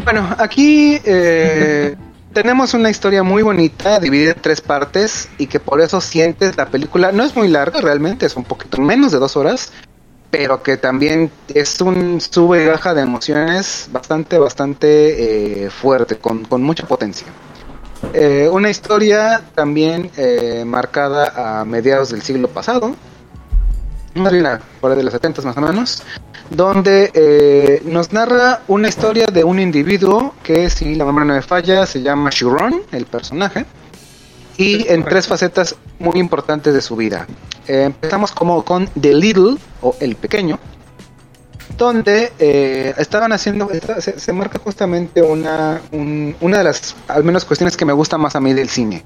[0.03, 1.95] Bueno, aquí eh,
[2.33, 6.65] tenemos una historia muy bonita, dividida en tres partes, y que por eso sientes la
[6.67, 7.11] película.
[7.11, 9.71] No es muy larga realmente, es un poquito menos de dos horas,
[10.31, 16.45] pero que también es un sube y baja de emociones bastante, bastante eh, fuerte, con,
[16.45, 17.27] con mucha potencia.
[18.13, 22.95] Eh, una historia también eh, marcada a mediados del siglo pasado,
[24.15, 24.45] más bien
[24.79, 26.03] por de los 70 más o menos,
[26.49, 31.41] donde eh, nos narra una historia de un individuo que, si la memoria no me
[31.41, 33.65] falla, se llama Chiron, el personaje,
[34.57, 37.27] y en tres facetas muy importantes de su vida.
[37.67, 40.59] Eh, empezamos como con The Little, o El Pequeño,
[41.77, 47.45] donde eh, estaban haciendo, se, se marca justamente una, un- una de las, al menos
[47.45, 49.03] cuestiones que me gusta más a mí del cine.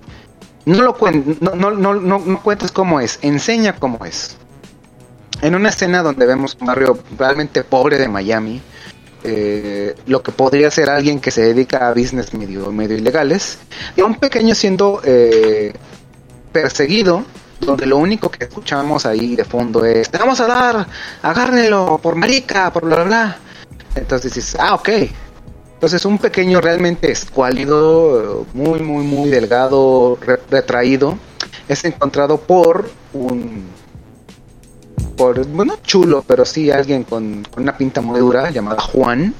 [0.65, 4.35] No lo cuen- no, no, no, no, no cuentes cómo es, enseña cómo es.
[5.41, 8.61] En una escena donde vemos un barrio realmente pobre de Miami,
[9.25, 13.57] eh, lo que podría ser alguien que se dedica a business medio, ilegales,
[13.95, 15.73] y a un pequeño siendo eh,
[16.51, 17.23] perseguido,
[17.59, 20.87] donde lo único que escuchamos ahí de fondo es, te vamos a dar,
[21.21, 23.37] agárrenlo, por marica, por bla bla bla.
[23.95, 24.89] Entonces dices, ah, ok.
[25.73, 31.17] Entonces un pequeño realmente escuálido, muy, muy, muy delgado, re- retraído,
[31.67, 33.74] es encontrado por un
[35.15, 39.33] por, bueno, chulo, pero sí alguien con, una pinta muy dura llamada Juan,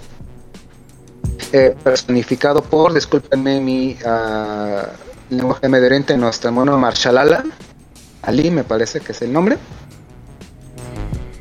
[1.51, 4.87] eh, personificado por, discúlpenme mi ah,
[5.29, 7.43] lenguaje medio oriente, nuestro mono Marshalala,
[8.21, 9.57] Ali me parece que es el nombre,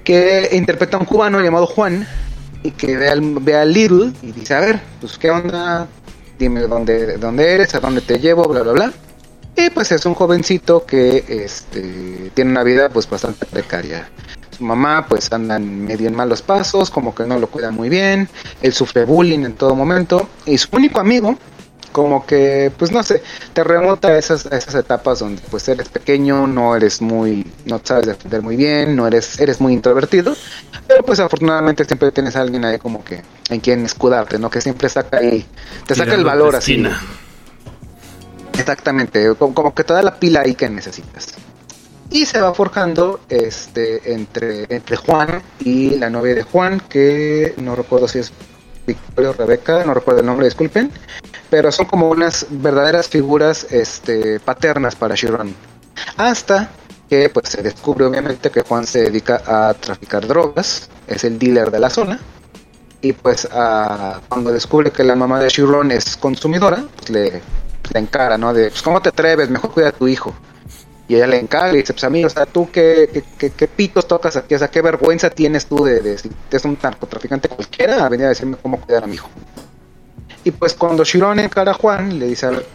[0.04, 2.06] que interpreta a un cubano llamado Juan
[2.62, 5.86] y que ve al, ve a Little y dice, a ver, pues qué onda,
[6.38, 8.92] dime dónde, dónde eres, a dónde te llevo, bla, bla, bla.
[9.56, 14.08] Y pues es un jovencito que este, tiene una vida pues bastante precaria.
[14.56, 17.88] Su mamá pues anda en medio en malos pasos, como que no lo cuida muy
[17.88, 18.28] bien,
[18.62, 21.36] él sufre bullying en todo momento y su único amigo
[21.94, 25.88] como que pues no sé, te remonta a esas, a esas etapas donde pues eres
[25.88, 30.36] pequeño, no eres muy, no sabes defender muy bien, no eres, eres muy introvertido,
[30.88, 34.50] pero pues afortunadamente siempre tienes a alguien ahí como que en quien escudarte, ¿no?
[34.50, 35.46] Que siempre saca ahí,
[35.86, 36.82] te saca el valor así.
[38.58, 41.34] Exactamente, como, como que te da la pila ahí que necesitas.
[42.10, 47.74] Y se va forjando este entre, entre Juan y la novia de Juan, que no
[47.74, 48.32] recuerdo si es
[48.86, 50.92] Victoria o Rebeca, no recuerdo el nombre, disculpen,
[51.50, 55.54] pero son como unas verdaderas figuras este, paternas para Chiron.
[56.16, 56.70] Hasta
[57.08, 61.70] que pues se descubre obviamente que Juan se dedica a traficar drogas, es el dealer
[61.70, 62.20] de la zona.
[63.00, 63.48] Y pues
[64.28, 67.42] cuando descubre que la mamá de Chiron es consumidora, pues le,
[67.92, 68.52] le encara, ¿no?
[68.54, 69.50] De, pues, ¿cómo te atreves?
[69.50, 70.34] Mejor cuida a tu hijo.
[71.06, 73.68] Y ella le encara y dice, pues amigo, o sea, tú qué, qué, qué- qué
[73.68, 77.48] pitos tocas aquí, o sea, qué vergüenza tienes tú de, de si eres un narcotraficante
[77.50, 79.28] cualquiera a venir a decirme cómo cuidar a mi hijo.
[80.44, 82.66] Y pues cuando Chiron encara a Juan, le dice, a ver,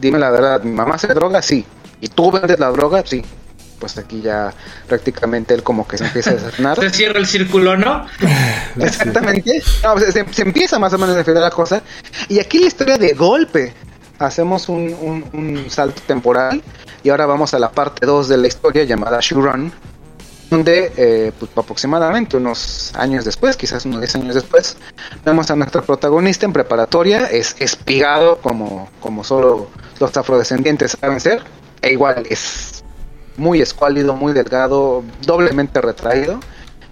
[0.00, 1.42] dime la verdad, ¿mi mamá se droga?
[1.42, 1.66] Sí.
[2.00, 3.02] ¿Y tú vendes la droga?
[3.04, 3.22] Sí.
[3.78, 4.54] Pues aquí ya
[4.88, 6.78] prácticamente él como que se empieza a desafinar.
[6.80, 8.06] Se cierra el círculo, ¿no?
[8.80, 9.62] Exactamente.
[9.82, 11.82] No, se, se empieza más o menos a definir la cosa.
[12.28, 13.74] Y aquí la historia de golpe.
[14.18, 16.62] Hacemos un, salto temporal
[17.02, 19.72] y ahora vamos a la parte 2 de la historia llamada Shuron,
[20.50, 24.76] donde eh, pues, aproximadamente unos años después, quizás unos 10 años después,
[25.24, 29.68] vemos a nuestro protagonista en preparatoria, es espigado como, como solo
[30.00, 31.42] los afrodescendientes saben ser,
[31.82, 32.84] e igual es
[33.36, 36.40] muy escuálido, muy delgado, doblemente retraído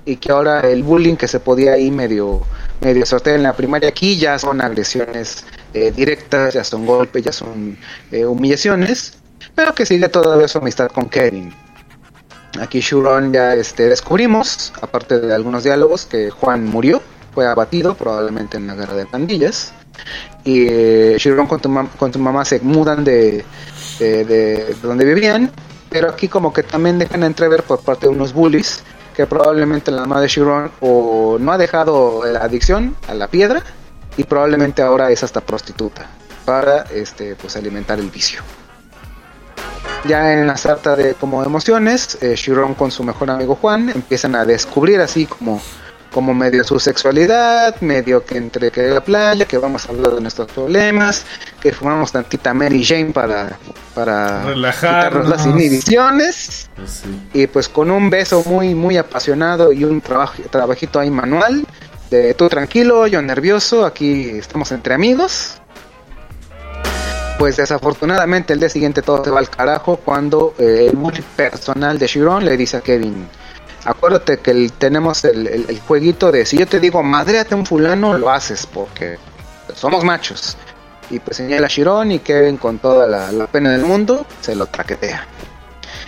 [0.05, 2.43] y que ahora el bullying que se podía ahí medio
[2.81, 7.33] medio sortear en la primaria aquí ya son agresiones eh, directas, ya son golpes, ya
[7.33, 7.77] son
[8.11, 9.15] eh, humillaciones,
[9.55, 11.53] pero que sigue todavía su amistad con Kevin.
[12.61, 17.03] Aquí Shuron ya este, descubrimos, aparte de algunos diálogos, que Juan murió,
[17.35, 19.73] fue abatido probablemente en la guerra de pandillas.
[20.45, 23.45] Y eh, Shuron con, tu con tu mamá se mudan de,
[23.99, 25.51] de, de donde vivían,
[25.91, 28.83] pero aquí como que también dejan entrever por parte de unos bullies
[29.15, 33.63] que probablemente la mamá de Chiron o no ha dejado la adicción a la piedra
[34.17, 36.07] y probablemente ahora es hasta prostituta
[36.45, 38.43] para este pues alimentar el vicio.
[40.07, 44.35] Ya en la sarta de como emociones, eh, Chiron con su mejor amigo Juan empiezan
[44.37, 45.61] a descubrir así como
[46.13, 50.21] como medio su sexualidad, medio que entre que la playa, que vamos a hablar de
[50.21, 51.25] nuestros problemas,
[51.61, 53.59] que fumamos tantita Mary Jane para
[53.97, 55.29] para Relajarnos.
[55.29, 57.29] las inhibiciones Pues sí.
[57.33, 61.67] y pues con un beso muy muy apasionado y un trabajo, trabajito ahí manual
[62.15, 65.61] de tú tranquilo, yo nervioso, aquí estamos entre amigos.
[67.39, 71.99] Pues desafortunadamente el día siguiente todo se va al carajo cuando eh, el bully personal
[71.99, 73.29] de Chiron le dice a Kevin,
[73.85, 78.31] acuérdate que tenemos el, jueguito de si yo te digo madreate a un fulano, lo
[78.31, 79.19] haces porque
[79.75, 80.57] somos machos.
[81.11, 84.55] Y pues señala a Chiron y Kevin con toda la, la pena del mundo se
[84.55, 85.27] lo traquetea.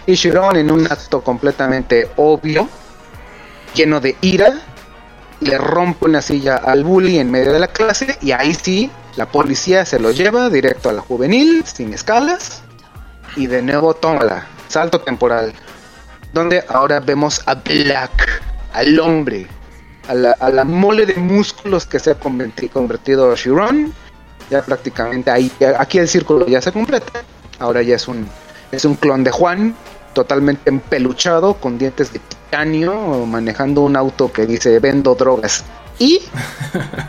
[0.07, 2.69] Y Chiron en un acto completamente obvio,
[3.75, 4.55] lleno de ira,
[5.41, 9.27] le rompe una silla al bully en medio de la clase y ahí sí, la
[9.27, 12.63] policía se lo lleva directo a la juvenil, sin escalas,
[13.37, 15.53] y de nuevo tómala, salto temporal,
[16.33, 19.47] donde ahora vemos a Black, al hombre,
[20.09, 23.93] a la, a la mole de músculos que se ha converti- convertido Chiron,
[24.51, 27.23] ya prácticamente ahí, aquí el círculo ya se completa,
[27.59, 28.29] ahora ya es un,
[28.71, 29.75] es un clon de Juan,
[30.17, 35.63] totalmente empeluchado, con dientes de titanio, manejando un auto que dice vendo drogas
[35.99, 36.23] y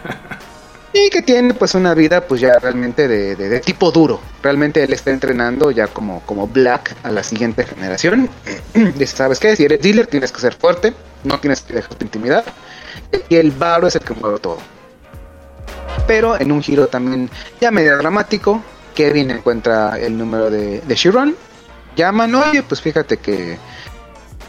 [0.94, 4.20] y que tiene pues una vida pues ya realmente de, de- de tipo duro.
[4.44, 8.30] Realmente él está entrenando ya como, como Black a la siguiente generación.
[8.74, 9.56] Dice, ¿sabes qué?
[9.56, 10.94] Si eres dealer tienes que ser fuerte,
[11.24, 12.44] no tienes que dejarte intimidar.
[13.30, 14.58] Y el varo es el que mueve todo.
[16.08, 17.30] Pero en un giro también
[17.62, 18.62] ya medio dramático,
[18.96, 21.36] Kevin encuentra el número de, de Chiron.
[21.98, 23.58] Llaman, oye, pues fíjate que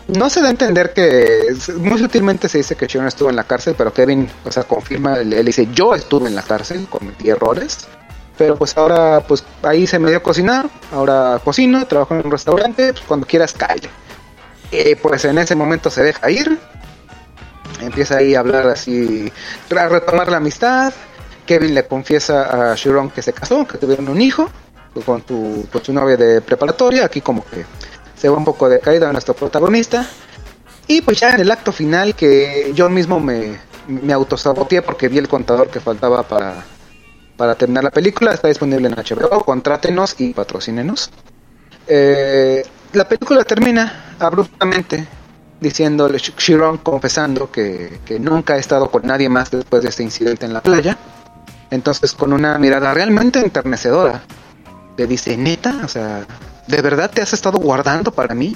[0.07, 3.44] no se da a entender que muy sutilmente se dice que Chiron estuvo en la
[3.44, 7.30] cárcel, pero Kevin, o sea, confirma, él, él dice, yo estuve en la cárcel, cometí
[7.30, 7.88] errores,
[8.36, 12.30] pero pues ahora, pues ahí se me dio a cocinar, ahora cocino, trabajo en un
[12.30, 13.88] restaurante, pues cuando quieras calle.
[14.70, 16.59] Eh, pues en ese momento se deja ir,
[17.80, 19.32] empieza ahí a hablar así,
[19.74, 20.92] a retomar la amistad,
[21.46, 24.51] Kevin le confiesa a Chiron que se casó, que tuvieron un hijo
[25.03, 27.64] con, tu, novia de preparatoria, aquí como que
[28.16, 30.07] se va un poco de caída nuestro protagonista.
[30.86, 35.18] Y pues ya en el acto final que yo mismo me, me autosaboteé porque vi
[35.18, 38.32] el contador que faltaba para, terminar la película.
[38.32, 39.44] Está disponible en HBO.
[39.44, 41.11] Contrátenos y patrocínenos.
[41.86, 45.07] eh, la película termina abruptamente
[45.61, 50.46] diciéndole Chiron confesando que, que nunca ha estado con nadie más después de este incidente
[50.46, 50.96] en la playa.
[51.70, 54.22] Entonces con una mirada realmente enternecedora
[54.99, 56.26] le dice, neta, o sea,
[56.66, 58.55] ¿de verdad te has estado guardando para mí?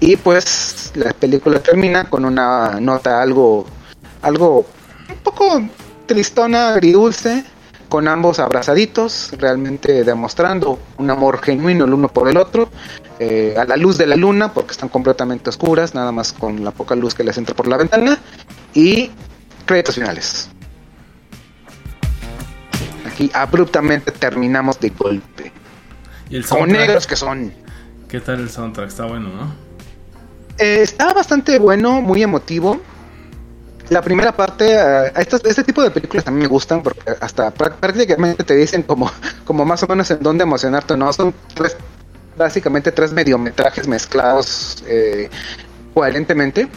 [0.00, 3.66] Y pues la película termina con una nota algo,
[4.22, 4.64] algo
[5.08, 5.60] un poco
[6.06, 7.44] tristona, agridulce,
[7.88, 12.68] con ambos abrazaditos, realmente demostrando un amor genuino el uno por el otro,
[13.18, 16.70] eh, a la luz de la luna, porque están completamente oscuras, nada más con la
[16.70, 18.18] poca luz que les entra por la ventana,
[18.72, 19.10] y
[19.66, 20.50] créditos finales.
[23.18, 25.50] Aquí abruptamente terminamos de golpe.
[26.30, 27.52] Y el negros que son.
[28.08, 28.86] ¿Qué tal el soundtrack?
[28.88, 29.52] Está bueno, ¿no?
[30.56, 32.80] Eh, está bastante bueno, muy emotivo.
[33.88, 37.52] La primera parte, eh, estos- este tipo de películas a mí me gustan porque hasta
[37.52, 39.10] prá- prácticamente te dicen como,
[39.44, 41.12] como más o menos en dónde emocionarte, ¿no?
[41.12, 41.76] Son tres,
[42.36, 45.28] básicamente tres mediometrajes mezclados eh,
[45.92, 46.68] coherentemente.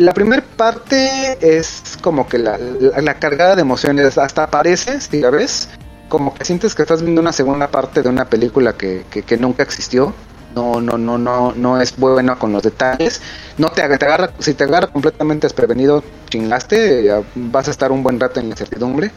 [0.00, 5.20] La primera parte es como que la, la- la cargada de emociones, hasta parece, si
[5.20, 5.68] la ves,
[6.08, 9.62] como que sientes que estás viendo una segunda parte de una película que, que, nunca
[9.62, 10.14] existió.
[10.54, 13.20] No, no, no, no, no es buena con los detalles.
[13.58, 18.18] No te, te agarra, si te agarra completamente desprevenido, chingaste, vas a estar un buen
[18.18, 19.10] rato en la incertidumbre.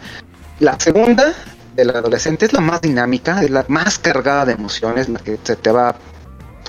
[0.60, 1.34] La segunda
[1.78, 5.56] del adolescente es la más dinámica, es la más cargada de emociones, la que se
[5.56, 5.96] te va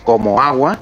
[0.04, 0.78] como agua.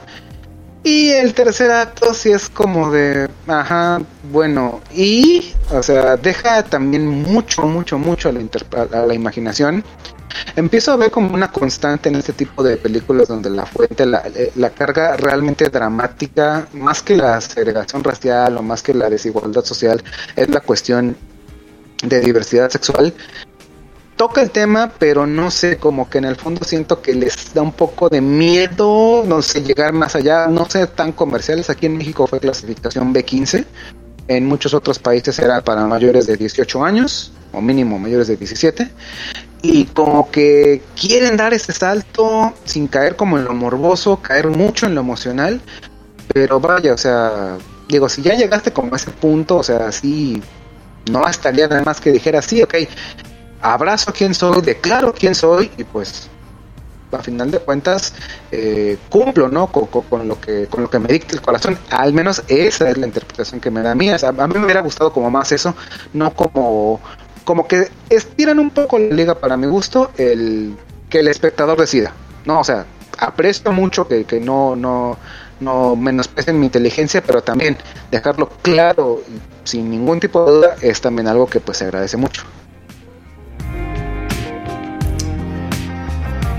[0.84, 4.02] Y el tercer acto sí es como de, ajá,
[4.32, 9.84] bueno, y, o sea, deja también mucho, mucho, mucho a la, a la imaginación.
[10.56, 14.22] Empiezo a ver como una constante en este tipo de películas donde la fuente, la,
[14.34, 19.64] eh, la carga realmente dramática, más que la segregación racial o más que la desigualdad
[19.64, 20.02] social,
[20.34, 21.16] es la cuestión
[22.02, 23.14] de diversidad sexual
[24.16, 27.62] toca el tema, pero no sé, como que en el fondo siento que les da
[27.62, 31.70] un poco de miedo, no sé, llegar más allá, no ser tan comerciales.
[31.70, 33.64] Aquí en México fue clasificación B15,
[34.28, 38.90] en muchos otros países era para mayores de 18 años, o mínimo mayores de 17,
[39.62, 44.86] y como que quieren dar ese salto sin caer como en lo morboso, caer mucho
[44.86, 45.60] en lo emocional,
[46.32, 47.58] pero vaya, o sea,
[47.88, 50.42] digo, si ya llegaste como a ese punto, o sea, sí,
[51.10, 52.74] no bastaría nada más que dijera, sí, ok,
[53.62, 56.28] abrazo quién soy, declaro quién soy y pues
[57.12, 58.14] a final de cuentas
[58.50, 61.78] eh, cumplo no con, lo que con lo que me dicta el corazón.
[61.90, 64.10] Al menos esa es la interpretación que me da a mí.
[64.10, 65.74] A mí me hubiera gustado como más eso
[66.12, 67.00] no como
[67.44, 70.76] como que estiran un poco la liga para mi gusto el
[71.10, 72.12] que el espectador decida
[72.44, 72.86] no o sea
[73.18, 75.18] aprecio mucho que, que no no
[75.58, 77.76] no menosprecien mi inteligencia pero también
[78.12, 79.22] dejarlo claro
[79.64, 82.44] sin ningún tipo de duda es también algo que pues se agradece mucho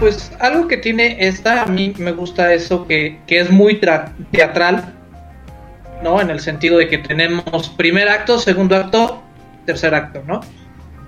[0.04, 4.12] Pues algo que tiene esta, a mí me gusta eso que, que es muy tra-
[4.32, 4.94] teatral,
[6.04, 6.20] ¿no?
[6.20, 9.24] En el sentido de que tenemos primer acto, segundo acto,
[9.66, 10.42] tercer acto, ¿no?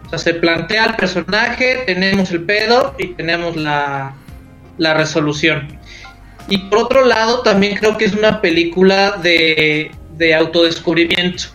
[0.05, 4.13] O sea, se plantea el personaje, tenemos el pedo y tenemos la,
[4.77, 5.77] la resolución.
[6.47, 11.49] Y por otro lado, también creo que es una película de, de autodescubrimiento,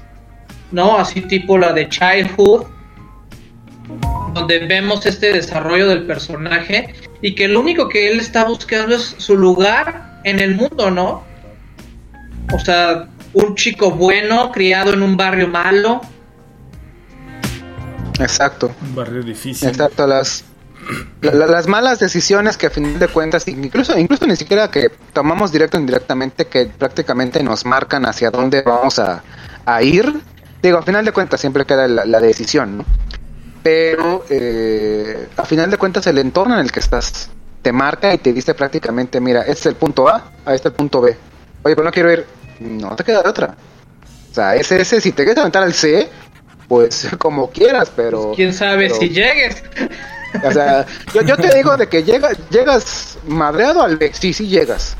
[0.72, 0.98] ¿no?
[0.98, 2.66] Así tipo la de Childhood,
[4.34, 9.14] donde vemos este desarrollo del personaje y que lo único que él está buscando es
[9.18, 11.24] su lugar en el mundo, ¿no?
[12.52, 16.00] O sea, un chico bueno, criado en un barrio malo.
[18.18, 19.68] exacto Un barrio difícil.
[19.68, 20.44] Exacto, las,
[21.22, 24.90] la- la- las malas decisiones que a final de cuentas, incluso, incluso ni siquiera que
[25.12, 29.22] tomamos directo o indirectamente, que prácticamente nos marcan hacia dónde vamos a,
[29.64, 30.12] a ir.
[30.62, 32.84] Digo, a final de cuentas siempre queda la, la decisión, ¿no?
[33.62, 37.30] Pero eh, a final de cuentas el entorno en el que estás
[37.62, 40.74] te marca y te dice prácticamente, mira, este es el punto A, ahí está el
[40.74, 41.16] punto B.
[41.62, 42.24] Oye, pero no quiero ir,
[42.60, 43.54] no te queda de otra.
[44.30, 46.08] O sea, ese, ese, si te quieres aventar al C,
[46.68, 48.32] pues como quieras, pero...
[48.34, 49.62] Quién sabe pero- si llegues.
[50.44, 54.46] o sea, yo, yo te digo de que llega, llegas madreado al B, sí, sí
[54.46, 54.96] llegas.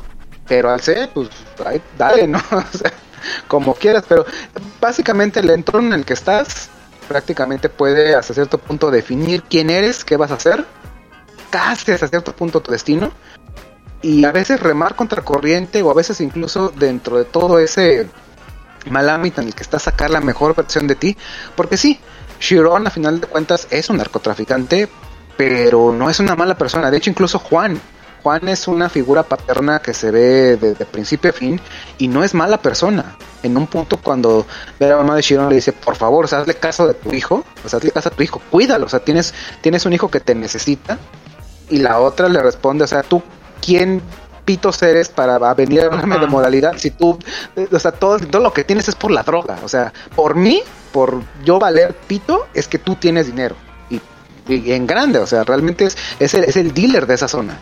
[0.46, 1.28] Pero al C, pues,
[1.64, 2.42] ahí, dale, ¿no?
[2.50, 2.92] O sea,
[3.48, 4.26] como quieras, pero
[4.80, 6.68] básicamente el entorno en el que estás
[7.10, 10.64] prácticamente puede hasta cierto punto definir quién eres, qué vas a hacer,
[11.50, 13.10] casi hasta cierto punto tu destino.
[14.00, 18.08] Y a veces remar contra corriente o a veces incluso dentro de todo ese
[18.88, 21.16] mal ámbito en el que estás sacar la mejor versión de ti.
[21.56, 21.98] Porque sí,
[22.38, 24.88] Chiron a final de cuentas es un narcotraficante,
[25.36, 26.92] pero no es una mala persona.
[26.92, 27.80] De hecho, incluso Juan.
[28.22, 31.60] Juan es una figura paterna que se ve desde principio a fin
[31.98, 33.16] y no es mala persona.
[33.42, 34.46] En un punto cuando
[34.78, 36.94] ve a la mamá de Chiron le dice, por favor, o sea, hazle caso de
[36.94, 39.32] tu hijo, o sea, hazle caso a tu hijo, cuídalo, o sea, tienes,
[39.62, 40.98] tienes un hijo que te necesita.
[41.70, 43.22] Y la otra le responde, o sea, tú
[43.64, 44.02] quién
[44.44, 47.18] pitos eres para venir a hablarme de moralidad si tú,
[47.70, 49.58] o sea, todo, todo lo que tienes es por la droga.
[49.64, 53.54] O sea, por mí, por yo valer pito, es que tú tienes dinero.
[53.88, 54.00] Y,
[54.52, 57.58] y en grande, o sea, realmente es, es, el, es el dealer de esa zona.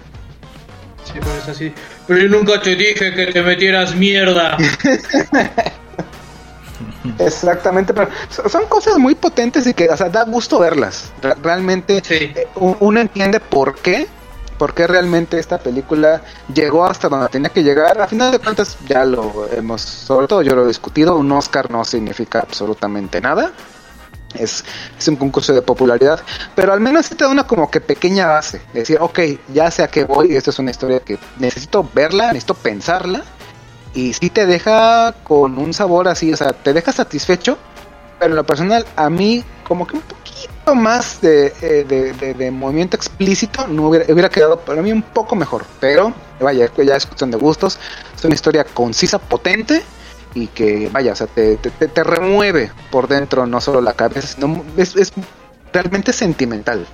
[1.17, 1.73] Es así.
[2.07, 4.57] Pero yo nunca te dije que te metieras mierda.
[7.19, 11.13] Exactamente, pero so- son cosas muy potentes y que, o sea, da gusto verlas.
[11.23, 12.33] Re- realmente Sí.
[12.35, 14.07] eh, uno entiende por qué,
[14.59, 16.21] por qué realmente esta película
[16.53, 18.01] llegó hasta donde tenía que llegar.
[18.01, 21.71] A final de cuentas, ya lo hemos, sobre todo yo lo he discutido, un Oscar
[21.71, 23.53] no significa absolutamente nada.
[24.35, 24.63] Es,
[24.99, 26.21] es un concurso de popularidad,
[26.55, 28.61] pero al menos te da una como que pequeña base.
[28.75, 29.19] Decir, ok,
[29.55, 33.23] ya sé a qué voy, esto es una historia que necesito verla, necesito pensarla
[33.95, 37.57] y sí te deja con un sabor así, o sea, te deja satisfecho,
[38.19, 42.35] pero en lo personal a mí como que un poquito más de, eh, de, de-
[42.35, 46.97] de movimiento explícito no hubiera, hubiera quedado para mí un poco mejor, pero vaya, ya
[46.97, 47.79] es cuestión de gustos,
[48.17, 49.83] es una historia concisa, potente
[50.35, 54.27] y que vaya, o sea, te, te, te- remueve por dentro, no solo la cabeza,
[54.27, 55.13] sino es, es
[55.73, 56.87] realmente sentimental.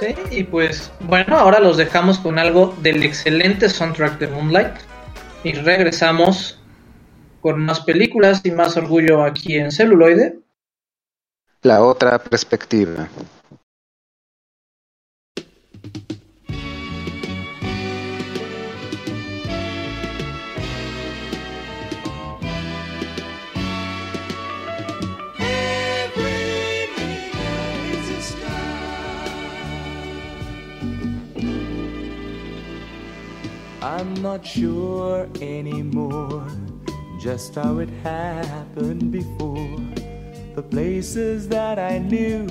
[0.00, 4.72] Sí, y pues bueno, ahora los dejamos con algo del excelente soundtrack de Moonlight.
[5.44, 6.58] Y regresamos
[7.40, 10.38] con más películas y más orgullo aquí en celuloide.
[11.62, 13.08] La otra perspectiva.
[34.22, 36.46] Not sure anymore
[37.18, 39.78] just how it happened before.
[40.54, 42.46] The places that I knew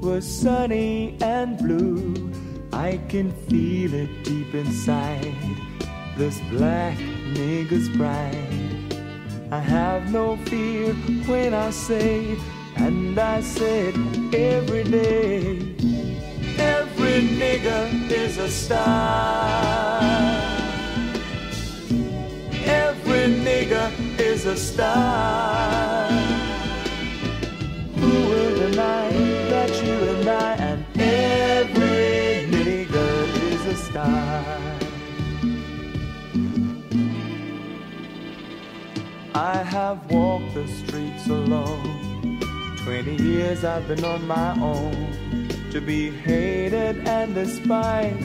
[0.00, 2.32] were sunny and blue.
[2.72, 5.34] I can feel it deep inside
[6.16, 6.96] this black
[7.34, 8.94] nigger's pride.
[9.50, 10.94] I have no fear
[11.26, 12.38] when I say,
[12.76, 13.94] and I said
[14.32, 15.58] every day.
[16.56, 20.27] Every nigger is a star.
[23.48, 23.88] Nigger
[24.20, 26.10] is a star.
[28.00, 29.10] Who will deny
[29.52, 33.14] that you and I and every nigger
[33.52, 34.44] is a star?
[39.34, 42.40] I have walked the streets alone.
[42.84, 48.20] Twenty years I've been on my own to be hated and despised.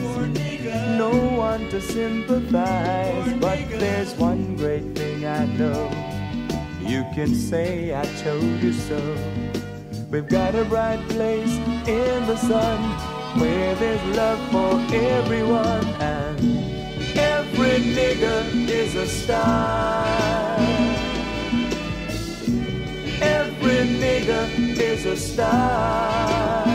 [0.96, 5.90] No one to sympathize, but there's one great thing I know.
[6.80, 8.98] You can say I told you so.
[10.10, 11.54] We've got a bright place
[11.86, 12.80] in the sun
[13.38, 16.38] where there's love for everyone, and
[17.18, 20.56] every nigger is a star.
[23.20, 24.48] Every nigger
[24.78, 26.73] is a star.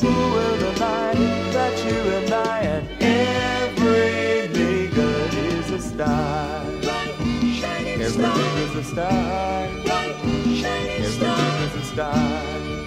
[0.00, 1.12] Who will deny
[1.52, 6.64] that you and I and every nigger is a star?
[6.80, 9.68] Every nigger's a star.
[9.84, 12.16] Every nigger's a star.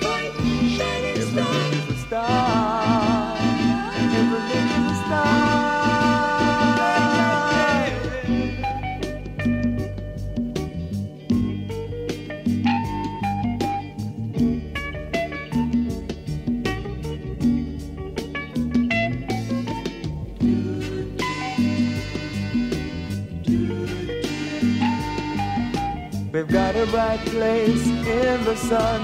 [0.01, 0.31] Every
[1.15, 2.82] nigger's a star.
[26.33, 29.01] We've got a bright place in the sun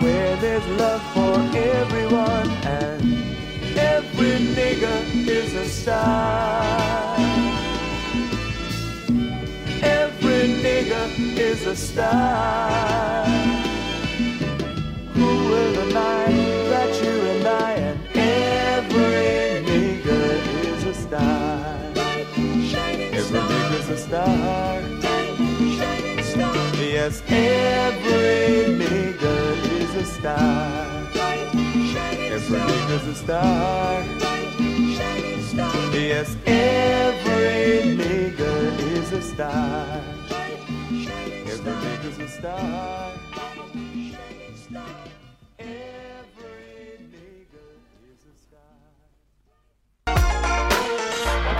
[0.00, 3.02] where there's love for everyone, and
[3.76, 7.16] every nigger is a star.
[9.82, 13.26] Every nigger is a star.
[15.14, 16.26] Who will deny
[16.70, 20.30] that you and I and every nigger
[20.64, 21.76] is a star?
[21.96, 24.97] Every nigger's a star.
[26.90, 31.06] Yes, every nigger is a star.
[32.32, 34.02] Every nigger's a star.
[35.92, 40.02] Yes, every nigger is a star.
[41.46, 43.17] Every nigger's a star.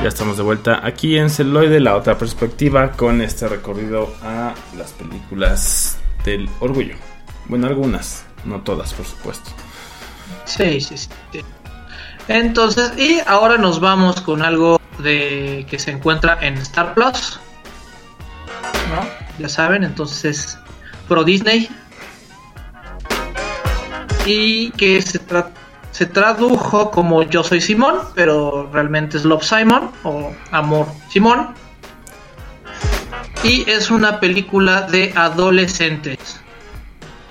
[0.02, 4.92] Ya estamos de vuelta aquí en Celoide, la otra perspectiva, con este recorrido a las
[4.92, 6.94] películas del orgullo.
[7.46, 9.50] Bueno, algunas, no todas, por supuesto.
[10.44, 11.08] Sí, sí, sí.
[12.28, 17.40] Entonces, y ahora nos vamos con algo de que se encuentra en Star Plus.
[18.90, 19.04] ¿No?
[19.38, 20.58] Ya saben, entonces
[21.08, 21.68] Pro Disney.
[24.26, 25.50] Y que se, tra-
[25.98, 31.56] se tradujo como Yo soy Simón, pero realmente es Love Simon o Amor Simón.
[33.42, 36.40] Y es una película de adolescentes.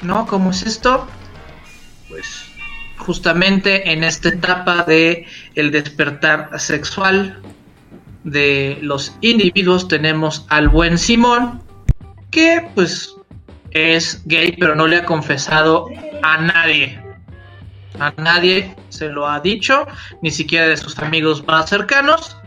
[0.01, 0.27] ¿No?
[0.27, 1.07] ¿Cómo es esto?
[2.09, 2.43] Pues
[2.97, 5.25] justamente en esta etapa de
[5.55, 7.41] el despertar sexual
[8.25, 11.63] de los individuos tenemos al buen Simón
[12.31, 13.15] que pues
[13.71, 15.87] es gay pero no le ha confesado
[16.21, 17.06] a nadie
[17.99, 19.85] a nadie se lo ha dicho
[20.21, 22.37] ni siquiera de sus amigos más cercanos.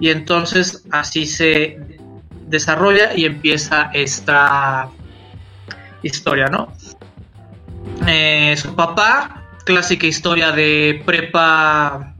[0.00, 1.78] Y entonces así se
[2.46, 4.88] desarrolla y empieza esta
[6.02, 6.72] historia no
[8.06, 12.14] Eh, su papá clásica historia de prepa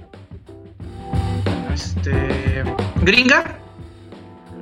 [1.74, 2.64] este,
[3.02, 3.58] gringa,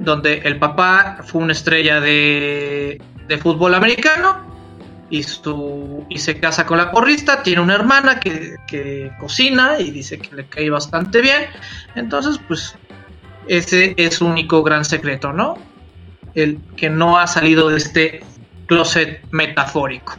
[0.01, 4.54] donde el papá fue una estrella de, de fútbol americano
[5.11, 10.35] y, se casa con la porrista, tiene una hermana que, que cocina y dice que
[10.35, 11.47] le cae bastante bien,
[11.95, 12.77] entonces pues
[13.47, 15.57] ese es su único gran secreto, ¿no?
[16.35, 18.25] El que no ha salido de este
[18.67, 20.15] closet metafórico.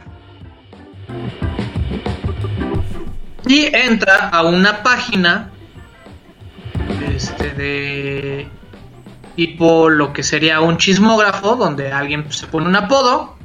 [3.46, 5.50] Y entra a una página
[7.14, 8.48] este de
[9.36, 13.35] tipo lo que sería un chismógrafo donde alguien se pone un apodo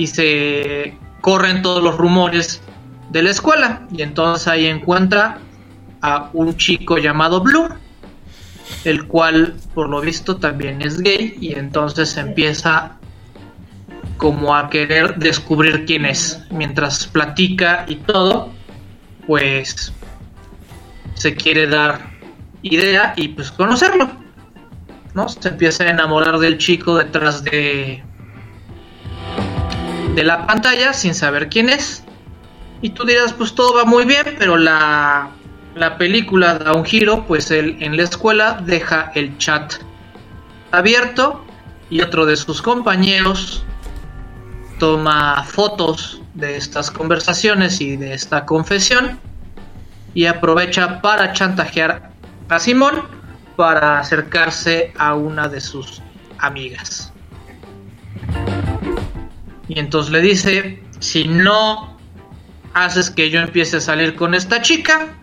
[0.00, 2.62] y se corren todos los rumores
[3.10, 5.38] de la escuela y entonces ahí encuentra
[6.00, 7.68] a un chico llamado Blue
[8.84, 12.92] el cual por lo visto también es gay y entonces empieza
[14.16, 18.50] como a querer descubrir quién es mientras platica y todo
[19.26, 19.92] pues
[21.12, 22.08] se quiere dar
[22.62, 24.10] idea y pues conocerlo.
[25.12, 25.28] ¿No?
[25.28, 28.02] Se empieza a enamorar del chico detrás de
[30.14, 32.04] de la pantalla sin saber quién es.
[32.82, 35.30] Y tú dirás, pues todo va muy bien, pero la
[35.74, 39.74] la película da un giro, pues él en la escuela deja el chat
[40.72, 41.44] abierto
[41.88, 43.64] y otro de sus compañeros
[44.78, 49.20] toma fotos de estas conversaciones y de esta confesión
[50.14, 52.10] y aprovecha para chantajear
[52.48, 53.02] a Simón
[53.56, 56.02] para acercarse a una de sus
[56.38, 57.09] amigas.
[59.70, 61.96] Y entonces le dice, si no
[62.74, 65.14] haces que yo empiece a salir con esta chica,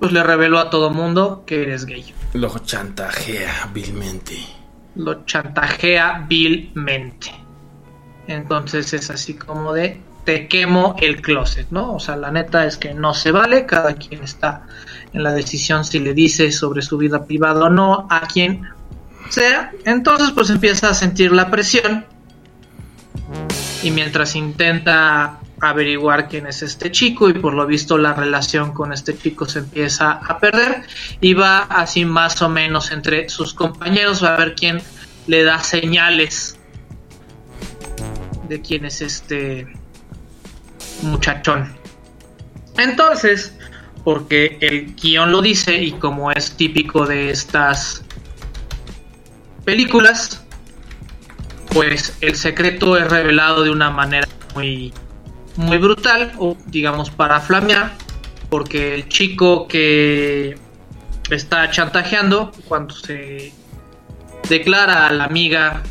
[0.00, 2.12] pues le reveló a todo mundo que eres gay.
[2.34, 4.36] Lo chantajea vilmente.
[4.96, 7.30] Lo chantajea vilmente.
[8.26, 11.94] Entonces es así como de te quemo el closet, ¿no?
[11.94, 14.66] O sea, la neta es que no se vale, cada quien está
[15.12, 18.68] en la decisión si le dice sobre su vida privada o no a quien
[19.30, 19.72] sea.
[19.84, 22.04] Entonces pues empieza a sentir la presión
[23.82, 28.92] y mientras intenta averiguar quién es este chico y por lo visto la relación con
[28.92, 30.82] este chico se empieza a perder
[31.20, 34.80] y va así más o menos entre sus compañeros a ver quién
[35.26, 36.58] le da señales
[38.48, 39.66] de quién es este
[41.02, 41.72] muchachón.
[42.76, 43.54] Entonces,
[44.02, 48.02] porque el guion lo dice y como es típico de estas
[49.64, 50.44] películas,
[51.72, 54.92] pues el secreto es revelado de una manera muy
[55.56, 57.92] muy brutal o digamos para flamear
[58.48, 60.56] porque el chico que
[61.30, 63.52] está chantajeando cuando se
[64.48, 65.82] declara a la amiga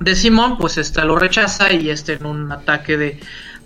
[0.00, 3.20] de Simón pues esta lo rechaza y este en un ataque de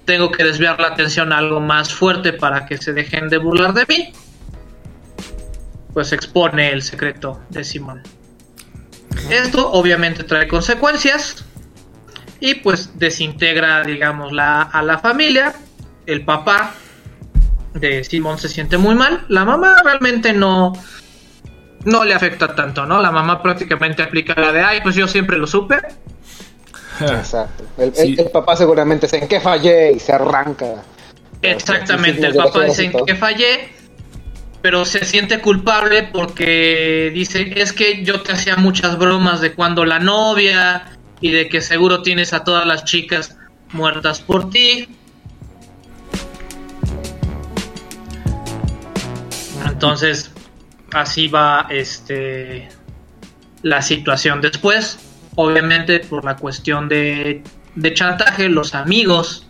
[0.05, 3.75] tengo que desviar la atención a algo más fuerte para que se dejen de burlar
[3.75, 4.13] de mí
[5.93, 8.03] pues expone el secreto de Simón
[9.31, 11.45] esto obviamente trae consecuencias
[12.41, 15.55] y pues desintegra, digamos, la, a la familia.
[16.07, 16.75] El papá
[17.75, 19.25] de Simón se siente muy mal.
[19.29, 20.73] La mamá realmente no,
[21.85, 23.01] no le afecta tanto, ¿no?
[23.01, 25.77] La mamá prácticamente aplica la de, ay, pues yo siempre lo supe.
[27.01, 27.65] Exacto.
[27.77, 29.93] El, el- el papá seguramente dice, ¿en qué fallé?
[29.93, 30.83] Y se arranca.
[31.43, 33.69] Exactamente, el papá dice sí, que fallé,
[34.63, 39.85] pero se siente culpable porque dice, es que yo te hacía muchas bromas de cuando
[39.85, 43.37] la novia y de que seguro tienes a todas las chicas
[43.73, 44.89] muertas por ti.
[49.67, 50.33] Entonces,
[50.93, 52.69] así va este
[53.63, 54.99] la situación después.
[55.37, 57.45] Obviamente por la cuestión de,
[57.77, 59.48] de chantaje, los amigos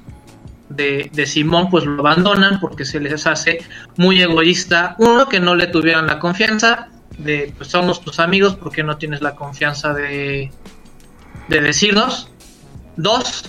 [0.68, 3.58] de, Simón pues lo abandonan porque se les hace
[3.96, 4.94] muy egoísta.
[4.98, 6.88] Uno, que no le tuvieran la confianza
[7.18, 10.50] de pues somos tus amigos porque no tienes la confianza de,
[11.48, 12.30] de decirnos.
[12.96, 13.44] Dos,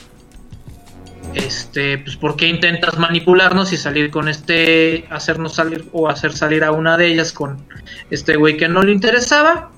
[1.33, 6.63] este, pues por qué intentas manipularnos y salir con este, hacernos salir o hacer salir
[6.63, 7.65] a una de ellas con
[8.09, 9.71] este güey que no le interesaba.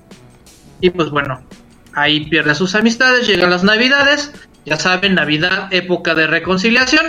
[0.80, 1.42] Y pues bueno,
[1.94, 4.32] ahí pierde sus amistades, llegan las navidades,
[4.64, 7.06] ya saben, Navidad, época de reconciliación,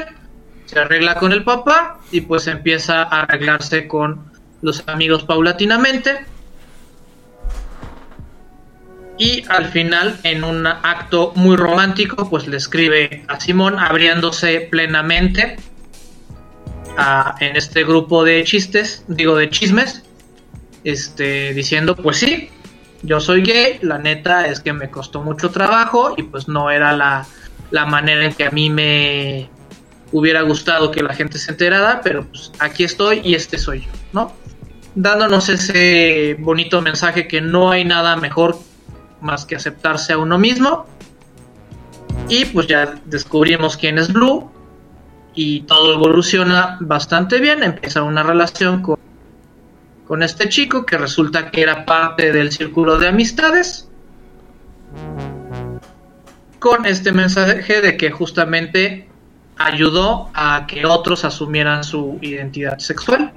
[0.73, 4.25] se arregla con el papá y pues empieza a arreglarse con
[4.61, 6.25] los amigos paulatinamente.
[9.17, 15.57] Y al final, en un acto muy romántico, pues le escribe a Simón abriéndose plenamente
[16.97, 20.03] a- en este grupo de chistes, digo de chismes,
[20.83, 22.49] este, diciendo, pues sí,
[23.03, 26.93] yo soy gay, la neta es que me costó mucho trabajo y pues no era
[26.93, 27.25] la,
[27.71, 29.49] la manera en que a mí me
[30.13, 33.89] hubiera gustado que la gente se enterara, pero pues aquí estoy y este soy yo,
[34.13, 34.31] ¿no?
[34.95, 38.57] Dándonos ese bonito mensaje que no hay nada mejor
[39.19, 40.85] más que aceptarse a uno mismo.
[42.29, 44.49] Y pues ya descubrimos quién es Blue
[45.35, 49.03] y todo evoluciona bastante bien, empieza una relación con
[50.07, 53.89] con este chico que resulta que era parte del círculo de amistades.
[56.59, 59.09] Con este mensaje de que justamente
[59.57, 63.31] ayudó a que otros asumieran su identidad sexual.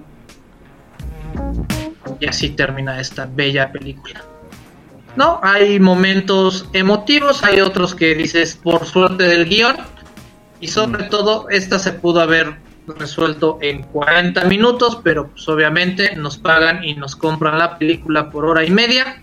[2.20, 4.22] Y así termina esta bella película.
[5.16, 9.76] No, hay momentos emotivos, hay otros que dices por suerte del guion.
[10.60, 12.56] Y sobre todo, esta se pudo haber
[12.86, 18.44] resuelto en 40 minutos, pero pues obviamente nos pagan y nos compran la película por
[18.44, 19.22] hora y media.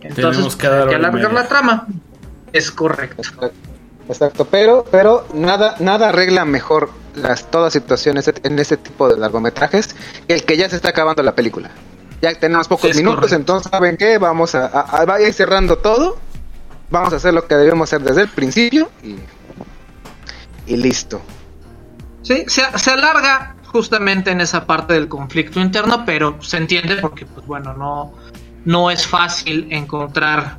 [0.00, 1.86] Entonces Tenemos que hay que alargar la trama.
[2.52, 3.22] Es correcto.
[4.12, 9.94] Exacto, pero, pero nada, nada arregla mejor las todas situaciones en este tipo de largometrajes
[10.26, 11.70] que el que ya se está acabando la película.
[12.20, 13.36] Ya tenemos pocos Es minutos, correcto.
[13.36, 16.16] entonces saben qué, vamos a, a, a- vaya cerrando todo,
[16.90, 19.16] vamos a hacer lo que debemos hacer desde el principio y,
[20.66, 21.20] y listo.
[22.22, 27.26] Sí, se, se alarga justamente en esa parte del conflicto interno, pero se entiende porque,
[27.26, 28.12] pues bueno, no,
[28.64, 30.58] no es fácil encontrar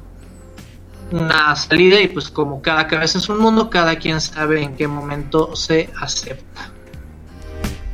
[1.14, 4.88] una salida y pues como cada cabeza es un mundo, cada quien sabe en qué
[4.88, 6.72] momento se acepta.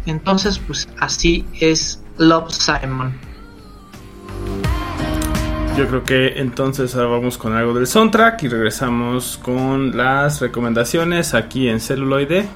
[0.06, 3.20] Entonces, pues así es Love Simon.
[5.78, 11.34] Yo creo que entonces ahora vamos con algo del soundtrack y regresamos con las recomendaciones
[11.34, 12.48] aquí en celuloide.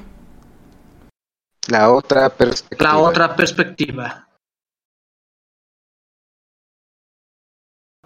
[1.68, 2.90] La otra perspectiva.
[2.90, 4.28] La otra perspectiva.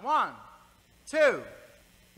[0.01, 0.31] One,
[1.09, 1.43] two,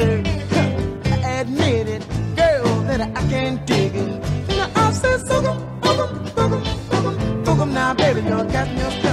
[0.00, 4.48] I admit it, girl, that I can't dig it.
[4.48, 5.92] Now I said, so go, go,
[7.44, 9.09] go, go, now baby, you got me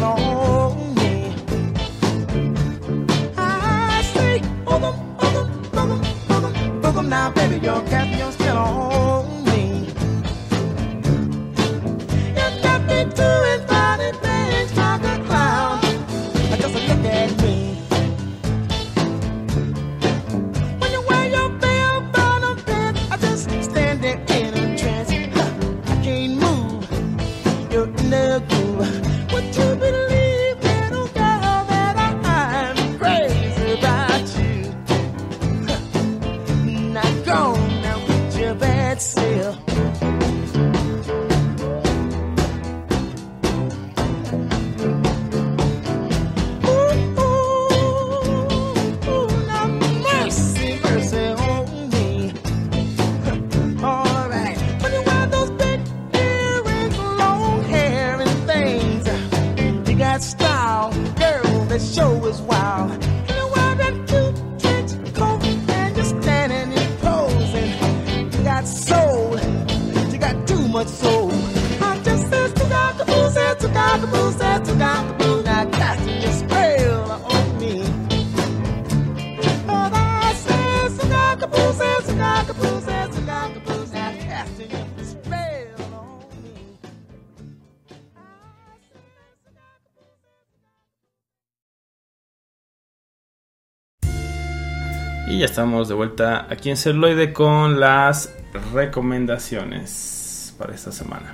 [95.57, 98.31] estamos de vuelta aquí en Celuloide con las
[98.75, 101.33] recomendaciones para esta semana.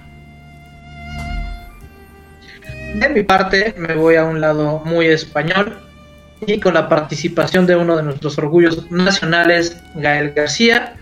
[2.96, 5.78] De mi parte, me voy a un lado muy español
[6.48, 10.96] y con la participación de uno de nuestros orgullos nacionales, Gael García,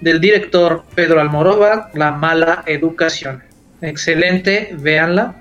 [0.00, 3.42] del director Pedro Almodóvar, La mala educación.
[3.82, 5.34] Excelente, véanla.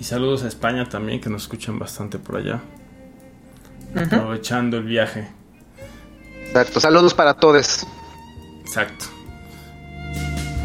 [0.00, 2.58] Y saludos a España también, que nos escuchan bastante por allá.
[3.94, 5.38] Aprovechando el viaje.
[6.50, 7.86] Exacto, saludos para todos.
[8.62, 9.06] Exacto.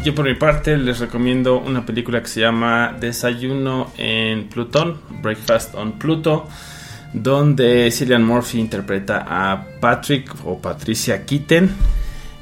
[0.04, 5.76] Yo por mi parte les recomiendo una película que se llama Desayuno en Plutón, Breakfast
[5.76, 6.48] on Pluto,
[7.12, 11.70] donde Cillian Murphy interpreta a Patrick o Patricia Kitten.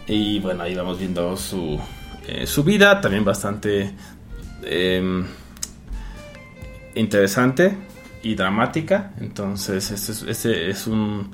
[0.07, 1.79] Y bueno, ahí vamos viendo su,
[2.27, 3.93] eh, su vida, también bastante
[4.63, 5.23] em,
[6.95, 7.77] interesante
[8.23, 9.13] y dramática.
[9.21, 11.31] Entonces, este es, este es un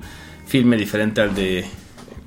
[0.46, 1.64] filme diferente al de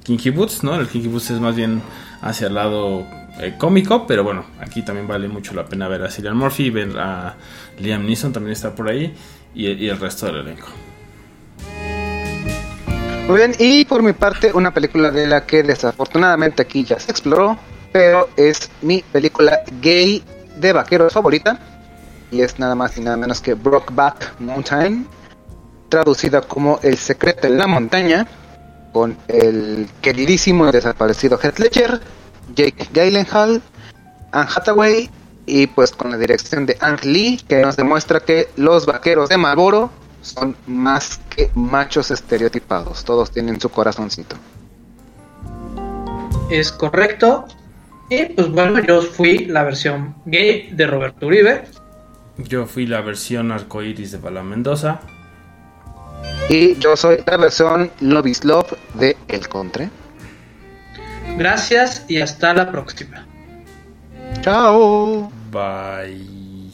[0.03, 0.75] Kinky Boots, ¿no?
[0.75, 1.81] El Kinky Boots es más bien
[2.21, 3.05] hacia el lado
[3.39, 6.97] eh, cómico, pero bueno, aquí también vale mucho la pena ver a Cillian Murphy, ver
[6.97, 7.35] a
[7.80, 9.13] Liam Neeson también está por ahí
[9.55, 10.67] y, y el resto del elenco.
[13.27, 17.09] Muy bien, y por mi parte, una película de la que desafortunadamente aquí ya se
[17.09, 17.57] exploró,
[17.93, 20.21] pero es mi película gay
[20.57, 21.57] de vaqueros favorita,
[22.31, 25.07] y es nada más y nada menos que Brokeback Mountain,
[25.88, 28.27] traducida como El secreto en la montaña,
[28.94, 31.99] con el queridísimo y desaparecido Heath Ledger,
[32.56, 33.61] Jake Gyllenhaal,
[34.32, 35.10] Anne Hathaway,
[35.45, 39.38] y pues con la dirección de Ang Lee, que nos demuestra que los vaqueros de
[39.38, 39.91] Marlboro
[40.22, 44.38] son más que machos estereotipados, todos tienen su corazoncito.
[46.49, 47.45] Es correcto.
[48.10, 51.64] Y pues bueno, yo fui la versión gay de Roberto Uribe.
[52.38, 55.02] Yo fui la versión arcoiris de Bala Mendoza.
[56.50, 59.90] Y yo soy la versión Love is Love de El Contre.
[61.38, 63.26] Gracias y hasta la próxima.
[64.41, 65.32] Chao.
[65.52, 66.72] Bye.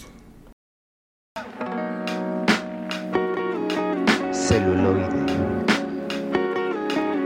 [4.32, 5.26] Celuloide.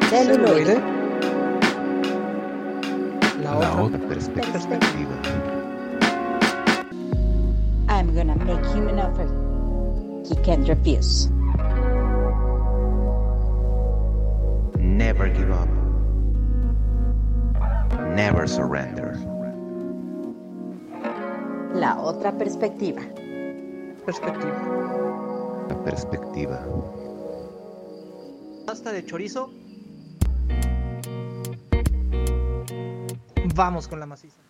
[0.10, 0.82] Celuloide.
[3.42, 5.16] La otra perspectiva.
[7.90, 9.44] I'm gonna make him an offer
[10.28, 11.30] he can't refuse.
[14.94, 15.68] Never give up.
[18.14, 19.18] Never surrender.
[21.74, 23.02] La otra perspectiva.
[24.06, 25.66] Perspectiva.
[25.68, 26.64] La perspectiva.
[28.68, 29.50] Pasta de chorizo.
[33.56, 34.43] Vamos con la maciza.